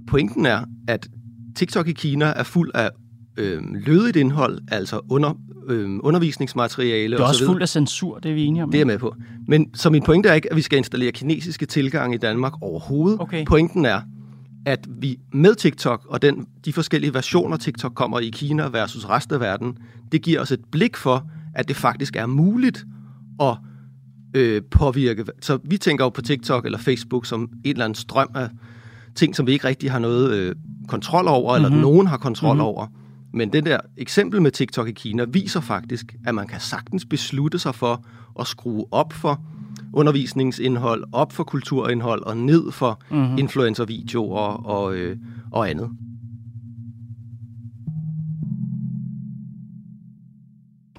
Pointen 0.08 0.46
er, 0.46 0.66
at 0.88 1.08
TikTok 1.56 1.88
i 1.88 1.92
Kina 1.92 2.26
er 2.26 2.44
fuld 2.44 2.72
af 2.74 2.90
øh, 3.38 3.62
lødigt 3.74 4.16
indhold, 4.16 4.60
altså 4.72 5.02
under, 5.10 5.34
øh, 5.68 6.00
undervisningsmateriale. 6.04 7.18
Det 7.18 7.24
er 7.24 7.28
også 7.28 7.46
fuldt 7.46 7.62
af 7.62 7.70
censur, 7.70 8.20
det 8.20 8.32
er 8.32 8.36
vi 8.36 8.46
enige 8.46 8.64
om. 8.64 8.72
Det 8.72 8.82
er 8.82 8.86
med 8.86 8.98
på. 8.98 9.16
Men 9.48 9.76
så 9.76 9.90
min 9.90 10.04
pointe 10.04 10.30
er 10.30 10.34
ikke, 10.34 10.52
at 10.52 10.56
vi 10.56 10.62
skal 10.62 10.78
installere 10.78 11.12
kinesiske 11.12 11.66
tilgang 11.66 12.14
i 12.14 12.18
Danmark 12.18 12.54
overhovedet. 12.62 13.22
Okay. 13.22 13.46
Pointen 13.46 13.86
er, 13.86 14.02
at 14.66 14.88
vi 14.90 15.20
med 15.34 15.56
TikTok 15.56 16.06
og 16.10 16.22
den, 16.22 16.48
de 16.66 16.74
forskellige 16.74 17.14
versioner, 17.14 17.58
TikTok 17.58 17.94
kommer 17.94 18.20
i 18.20 18.30
Kina 18.30 18.68
versus 18.68 19.06
resten 19.06 19.36
af 19.36 19.40
verden, 19.40 19.78
det 20.12 20.22
giver 20.22 20.42
os 20.42 20.52
et 20.52 20.66
blik 20.72 20.98
for, 20.98 21.30
at 21.56 21.68
det 21.68 21.76
faktisk 21.76 22.16
er 22.16 22.26
muligt 22.26 22.86
at 23.42 23.58
øh, 24.34 24.62
påvirke. 24.72 25.26
Så 25.42 25.60
vi 25.64 25.78
tænker 25.78 26.06
jo 26.06 26.10
på 26.10 26.22
TikTok 26.22 26.66
eller 26.66 26.78
Facebook 26.78 27.26
som 27.26 27.42
en 27.42 27.72
eller 27.72 27.86
anden 27.86 27.96
strøm 27.96 28.30
af 28.36 28.50
ting, 29.16 29.36
som 29.36 29.48
vi 29.48 29.52
ikke 29.52 29.68
rigtig 29.68 29.92
har 29.92 30.00
noget 30.00 30.32
øh, 30.34 30.56
kontrol 30.88 31.28
over, 31.28 31.58
mm-hmm. 31.58 31.66
eller 31.66 31.70
mhm. 31.70 31.92
nogen 31.92 32.08
har 32.08 32.18
kontrol 32.18 32.56
mm-hmm. 32.56 32.66
over. 32.66 32.88
Men 33.34 33.54
det 33.54 33.66
der 33.66 33.80
eksempel 33.98 34.42
med 34.42 34.52
TikTok 34.52 34.88
i 34.88 34.92
Kina 34.92 35.24
viser 35.24 35.62
faktisk, 35.62 36.16
at 36.26 36.36
man 36.36 36.48
kan 36.48 36.60
sagtens 36.60 37.06
beslutte 37.06 37.60
sig 37.60 37.76
for 37.76 38.06
at 38.40 38.48
skrue 38.48 38.86
op 38.92 39.14
for 39.14 39.42
undervisningsindhold, 39.96 41.04
op 41.12 41.32
for 41.32 41.44
kulturindhold 41.44 42.24
og 42.24 42.38
ned 42.38 42.72
for 42.72 43.02
mm-hmm. 43.10 43.38
influencervideoer 43.38 44.66
og, 44.66 44.96
øh, 44.96 45.18
og 45.52 45.70
andet. 45.70 45.92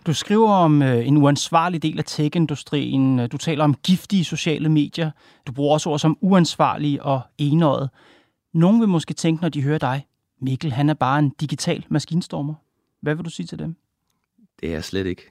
Du 0.06 0.14
skriver 0.14 0.50
om 0.50 0.82
øh, 0.82 1.06
en 1.06 1.16
uansvarlig 1.16 1.82
del 1.82 1.98
af 1.98 2.04
tech-industrien. 2.04 3.28
Du 3.28 3.36
taler 3.36 3.64
om 3.64 3.74
giftige 3.74 4.24
sociale 4.24 4.68
medier. 4.68 5.10
Du 5.46 5.52
bruger 5.52 5.72
også 5.72 5.90
ord 5.90 5.98
som 5.98 6.18
uansvarlig 6.20 7.02
og 7.02 7.20
enøjet. 7.38 7.90
Nogle 8.54 8.78
vil 8.78 8.88
måske 8.88 9.14
tænke, 9.14 9.42
når 9.42 9.48
de 9.48 9.62
hører 9.62 9.78
dig, 9.78 10.06
Mikkel, 10.40 10.72
han 10.72 10.88
er 10.88 10.94
bare 10.94 11.18
en 11.18 11.32
digital 11.40 11.84
maskinstormer. 11.88 12.54
Hvad 13.00 13.14
vil 13.14 13.24
du 13.24 13.30
sige 13.30 13.46
til 13.46 13.58
dem? 13.58 13.76
Det 14.60 14.74
er 14.74 14.80
slet 14.80 15.06
ikke. 15.06 15.22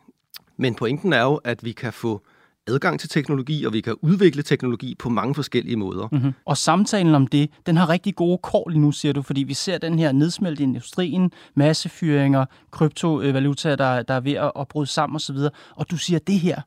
Men 0.57 0.75
pointen 0.75 1.13
er 1.13 1.21
jo, 1.21 1.35
at 1.35 1.63
vi 1.63 1.71
kan 1.71 1.93
få 1.93 2.21
adgang 2.67 2.99
til 2.99 3.09
teknologi, 3.09 3.65
og 3.65 3.73
vi 3.73 3.81
kan 3.81 3.95
udvikle 4.01 4.43
teknologi 4.43 4.95
på 4.95 5.09
mange 5.09 5.35
forskellige 5.35 5.75
måder. 5.75 6.07
Mm-hmm. 6.11 6.33
Og 6.45 6.57
samtalen 6.57 7.15
om 7.15 7.27
det, 7.27 7.49
den 7.65 7.77
har 7.77 7.89
rigtig 7.89 8.15
gode 8.15 8.37
kår 8.37 8.69
lige 8.69 8.81
nu, 8.81 8.91
siger 8.91 9.13
du, 9.13 9.21
fordi 9.21 9.43
vi 9.43 9.53
ser 9.53 9.77
den 9.77 9.99
her 9.99 10.11
nedsmelt 10.11 10.59
i 10.59 10.63
industrien, 10.63 11.31
massefyringer, 11.55 12.45
kryptovaluta, 12.71 13.75
der, 13.75 14.01
der 14.01 14.13
er 14.13 14.19
ved 14.19 14.51
at 14.59 14.67
bryde 14.67 14.87
sammen 14.87 15.15
osv. 15.15 15.37
Og 15.75 15.91
du 15.91 15.97
siger, 15.97 16.19
at 16.19 16.27
det 16.27 16.39
her, 16.39 16.61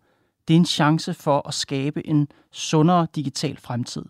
det 0.49 0.55
er 0.55 0.59
en 0.59 0.67
chance 0.67 1.15
for 1.15 1.49
at 1.49 1.55
skabe 1.55 2.07
en 2.07 2.29
sundere 2.53 3.07
digital 3.15 3.57
fremtid. 3.57 4.05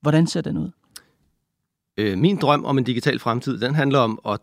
Hvordan 0.00 0.26
ser 0.26 0.40
den 0.40 0.58
ud? 0.58 0.70
Øh, 1.96 2.18
min 2.18 2.36
drøm 2.36 2.64
om 2.64 2.78
en 2.78 2.84
digital 2.84 3.18
fremtid, 3.18 3.60
den 3.60 3.74
handler 3.74 3.98
om 3.98 4.18
at 4.28 4.38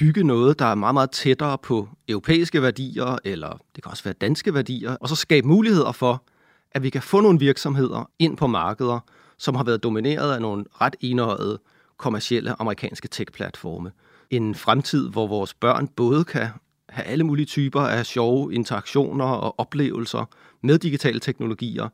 bygge 0.00 0.24
noget, 0.24 0.58
der 0.58 0.64
er 0.64 0.74
meget, 0.74 0.94
meget 0.94 1.10
tættere 1.10 1.58
på 1.58 1.88
europæiske 2.08 2.62
værdier, 2.62 3.18
eller 3.24 3.60
det 3.74 3.82
kan 3.82 3.90
også 3.90 4.04
være 4.04 4.14
danske 4.20 4.54
værdier, 4.54 4.96
og 5.00 5.08
så 5.08 5.16
skabe 5.16 5.48
muligheder 5.48 5.92
for, 5.92 6.24
at 6.72 6.82
vi 6.82 6.90
kan 6.90 7.02
få 7.02 7.20
nogle 7.20 7.38
virksomheder 7.38 8.10
ind 8.18 8.36
på 8.36 8.46
markeder, 8.46 9.00
som 9.38 9.54
har 9.54 9.64
været 9.64 9.82
domineret 9.82 10.34
af 10.34 10.40
nogle 10.40 10.64
ret 10.80 10.96
enøjede 11.00 11.58
kommercielle 11.96 12.60
amerikanske 12.60 13.08
tech-platforme. 13.08 13.90
En 14.30 14.54
fremtid, 14.54 15.08
hvor 15.08 15.26
vores 15.26 15.54
børn 15.54 15.88
både 15.88 16.24
kan 16.24 16.48
have 16.88 17.06
alle 17.06 17.24
mulige 17.24 17.46
typer 17.46 17.80
af 17.80 18.06
sjove 18.06 18.54
interaktioner 18.54 19.24
og 19.24 19.60
oplevelser 19.60 20.24
med 20.62 20.78
digitale 20.78 21.20
teknologier, 21.20 21.88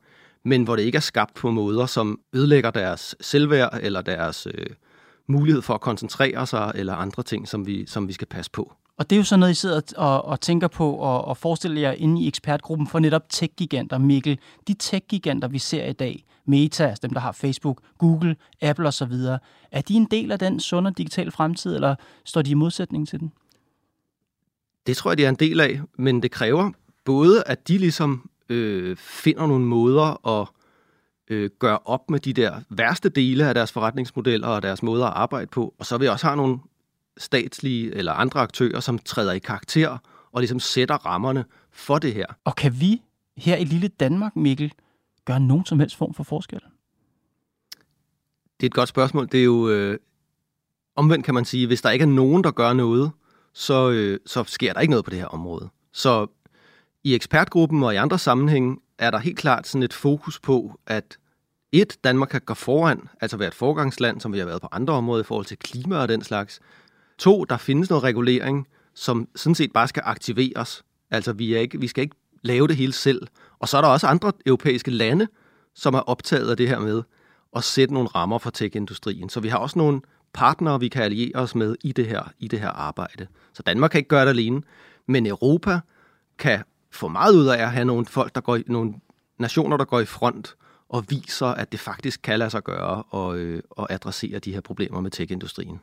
men 0.45 0.63
hvor 0.63 0.75
det 0.75 0.83
ikke 0.83 0.95
er 0.95 0.99
skabt 0.99 1.33
på 1.33 1.51
måder, 1.51 1.85
som 1.85 2.19
ødelægger 2.33 2.71
deres 2.71 3.15
selvværd 3.21 3.79
eller 3.81 4.01
deres 4.01 4.47
øh, 4.53 4.65
mulighed 5.27 5.61
for 5.61 5.73
at 5.73 5.81
koncentrere 5.81 6.47
sig 6.47 6.71
eller 6.75 6.93
andre 6.93 7.23
ting, 7.23 7.47
som 7.47 7.67
vi, 7.67 7.85
som 7.85 8.07
vi 8.07 8.13
skal 8.13 8.27
passe 8.27 8.51
på. 8.51 8.73
Og 8.97 9.09
det 9.09 9.15
er 9.15 9.17
jo 9.17 9.23
sådan 9.23 9.39
noget, 9.39 9.51
I 9.51 9.55
sidder 9.55 9.81
og, 9.97 10.25
og 10.25 10.41
tænker 10.41 10.67
på 10.67 10.93
og, 10.93 11.25
og 11.25 11.37
forestiller 11.37 11.81
jer 11.81 11.91
inde 11.91 12.21
i 12.21 12.27
ekspertgruppen 12.27 12.87
for 12.87 12.99
netop 12.99 13.29
tech-giganter. 13.29 13.97
Mikkel, 13.97 14.39
de 14.67 14.73
tech-giganter, 14.73 15.47
vi 15.47 15.59
ser 15.59 15.85
i 15.85 15.93
dag, 15.93 16.25
Meta, 16.45 16.85
altså 16.85 17.01
dem, 17.01 17.13
der 17.13 17.19
har 17.19 17.31
Facebook, 17.31 17.81
Google, 17.97 18.35
Apple 18.61 18.87
osv., 18.87 19.13
er 19.71 19.81
de 19.81 19.93
en 19.93 20.05
del 20.05 20.31
af 20.31 20.39
den 20.39 20.59
sunde 20.59 20.93
digitale 20.97 21.31
fremtid, 21.31 21.75
eller 21.75 21.95
står 22.25 22.41
de 22.41 22.51
i 22.51 22.53
modsætning 22.53 23.07
til 23.07 23.19
den? 23.19 23.31
Det 24.87 24.97
tror 24.97 25.11
jeg, 25.11 25.17
de 25.17 25.25
er 25.25 25.29
en 25.29 25.35
del 25.35 25.59
af, 25.59 25.81
men 25.97 26.21
det 26.21 26.31
kræver 26.31 26.71
både, 27.05 27.43
at 27.45 27.67
de 27.67 27.77
ligesom 27.77 28.29
øh, 28.49 28.97
finder 28.97 29.47
nogle 29.47 29.65
måder 29.65 30.27
at 30.27 30.47
øh, 31.29 31.49
gøre 31.59 31.79
op 31.85 32.09
med 32.09 32.19
de 32.19 32.33
der 32.33 32.61
værste 32.69 33.09
dele 33.09 33.47
af 33.47 33.53
deres 33.53 33.71
forretningsmodeller 33.71 34.47
og 34.47 34.63
deres 34.63 34.83
måder 34.83 35.05
at 35.05 35.13
arbejde 35.13 35.47
på. 35.47 35.73
Og 35.79 35.85
så 35.85 35.97
vil 35.97 36.05
jeg 36.05 36.13
også 36.13 36.27
have 36.27 36.37
nogle 36.37 36.59
statslige 37.17 37.95
eller 37.95 38.13
andre 38.13 38.39
aktører, 38.39 38.79
som 38.79 38.99
træder 38.99 39.31
i 39.31 39.39
karakter 39.39 39.97
og 40.31 40.41
ligesom 40.41 40.59
sætter 40.59 40.95
rammerne 40.95 41.45
for 41.71 41.99
det 41.99 42.13
her. 42.13 42.25
Og 42.43 42.55
kan 42.55 42.79
vi 42.79 43.01
her 43.37 43.55
i 43.55 43.63
lille 43.63 43.87
Danmark, 43.87 44.35
Mikkel, 44.35 44.73
gøre 45.25 45.39
nogen 45.39 45.65
som 45.65 45.79
helst 45.79 45.95
form 45.95 46.13
for 46.13 46.23
forskel? 46.23 46.59
Det 48.59 48.65
er 48.65 48.69
et 48.69 48.73
godt 48.73 48.89
spørgsmål. 48.89 49.27
Det 49.31 49.39
er 49.39 49.43
jo 49.43 49.69
øh, 49.69 49.99
omvendt 50.95 51.25
kan 51.25 51.33
man 51.33 51.45
sige, 51.45 51.67
hvis 51.67 51.81
der 51.81 51.89
ikke 51.89 52.03
er 52.03 52.07
nogen, 52.07 52.43
der 52.43 52.51
gør 52.51 52.73
noget, 52.73 53.11
så, 53.53 53.91
øh, 53.91 54.19
så 54.25 54.43
sker 54.43 54.73
der 54.73 54.79
ikke 54.79 54.91
noget 54.91 55.05
på 55.05 55.11
det 55.11 55.19
her 55.19 55.25
område. 55.25 55.69
Så 55.91 56.27
i 57.03 57.15
ekspertgruppen 57.15 57.83
og 57.83 57.93
i 57.93 57.97
andre 57.97 58.19
sammenhænge 58.19 58.77
er 58.99 59.11
der 59.11 59.17
helt 59.17 59.37
klart 59.37 59.67
sådan 59.67 59.83
et 59.83 59.93
fokus 59.93 60.39
på, 60.39 60.79
at 60.87 61.17
et, 61.71 61.97
Danmark 62.03 62.29
kan 62.29 62.41
gå 62.41 62.53
foran, 62.53 63.09
altså 63.21 63.37
være 63.37 63.47
et 63.47 63.53
forgangsland, 63.53 64.21
som 64.21 64.33
vi 64.33 64.39
har 64.39 64.45
været 64.45 64.61
på 64.61 64.67
andre 64.71 64.93
områder 64.93 65.23
i 65.23 65.25
forhold 65.25 65.45
til 65.45 65.57
klima 65.57 65.97
og 65.97 66.09
den 66.09 66.23
slags. 66.23 66.59
To, 67.17 67.43
der 67.43 67.57
findes 67.57 67.89
noget 67.89 68.03
regulering, 68.03 68.67
som 68.93 69.27
sådan 69.35 69.55
set 69.55 69.73
bare 69.73 69.87
skal 69.87 70.03
aktiveres. 70.05 70.83
Altså 71.11 71.33
vi, 71.33 71.53
er 71.53 71.59
ikke, 71.59 71.79
vi 71.79 71.87
skal 71.87 72.01
ikke 72.01 72.15
lave 72.41 72.67
det 72.67 72.75
hele 72.75 72.93
selv. 72.93 73.27
Og 73.59 73.69
så 73.69 73.77
er 73.77 73.81
der 73.81 73.87
også 73.87 74.07
andre 74.07 74.31
europæiske 74.45 74.91
lande, 74.91 75.27
som 75.75 75.93
er 75.93 75.99
optaget 75.99 76.49
af 76.49 76.57
det 76.57 76.69
her 76.69 76.79
med 76.79 77.03
at 77.55 77.63
sætte 77.63 77.93
nogle 77.93 78.09
rammer 78.09 78.37
for 78.37 78.49
tech-industrien. 78.49 79.29
Så 79.29 79.39
vi 79.39 79.47
har 79.47 79.57
også 79.57 79.79
nogle 79.79 80.01
partnere, 80.33 80.79
vi 80.79 80.87
kan 80.87 81.03
alliere 81.03 81.35
os 81.35 81.55
med 81.55 81.75
i 81.83 81.91
det 81.91 82.05
her, 82.07 82.31
i 82.39 82.47
det 82.47 82.59
her 82.59 82.69
arbejde. 82.69 83.27
Så 83.53 83.63
Danmark 83.63 83.91
kan 83.91 83.97
ikke 83.97 84.07
gøre 84.07 84.25
det 84.25 84.29
alene, 84.29 84.61
men 85.07 85.25
Europa 85.25 85.79
kan 86.37 86.63
få 86.91 87.07
meget 87.07 87.35
ud 87.35 87.45
af 87.47 87.63
at 87.63 87.71
have 87.71 87.85
nogle 87.85 88.05
folk, 88.05 88.35
der 88.35 88.41
går 88.41 88.55
i, 88.55 88.63
nogle 88.67 88.93
nationer, 89.39 89.77
der 89.77 89.85
går 89.85 89.99
i 89.99 90.05
front 90.05 90.55
og 90.89 91.03
viser, 91.09 91.45
at 91.45 91.71
det 91.71 91.79
faktisk 91.79 92.21
kan 92.23 92.39
lade 92.39 92.49
sig 92.49 92.63
gøre 92.63 93.03
og, 93.09 93.37
øh, 93.37 93.61
og 93.69 93.93
adressere 93.93 94.39
de 94.39 94.53
her 94.53 94.61
problemer 94.61 95.01
med 95.01 95.11
tech-industrien. 95.11 95.79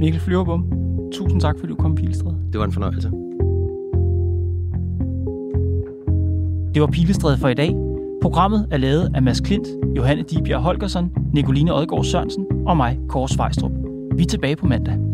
Mikkel 0.00 0.20
Flyverbom, 0.20 0.70
tusind 1.12 1.40
tak, 1.40 1.54
fordi 1.58 1.68
du 1.68 1.76
kom 1.76 1.92
i 1.92 1.96
Pilestræde. 1.96 2.40
Det 2.52 2.58
var 2.58 2.64
en 2.64 2.72
fornøjelse. 2.72 3.10
Det 6.74 6.82
var 6.82 6.88
Pilestræde 6.92 7.38
for 7.38 7.48
i 7.48 7.54
dag. 7.54 7.74
Programmet 8.22 8.68
er 8.70 8.76
lavet 8.76 9.12
af 9.14 9.22
Mads 9.22 9.40
Klint, 9.40 9.68
Johanne 9.96 10.22
Dibjerg 10.22 10.60
Holgersen, 10.60 11.12
Nicoline 11.32 11.74
Odgaard 11.74 12.04
Sørensen 12.04 12.46
og 12.66 12.76
mig, 12.76 12.98
Kåre 13.08 13.28
Svejstrup. 13.28 13.72
Vi 14.16 14.22
er 14.22 14.26
tilbage 14.26 14.56
på 14.56 14.66
mandag. 14.66 15.13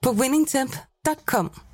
på 0.00 0.12
winningtemp.com. 0.12 1.67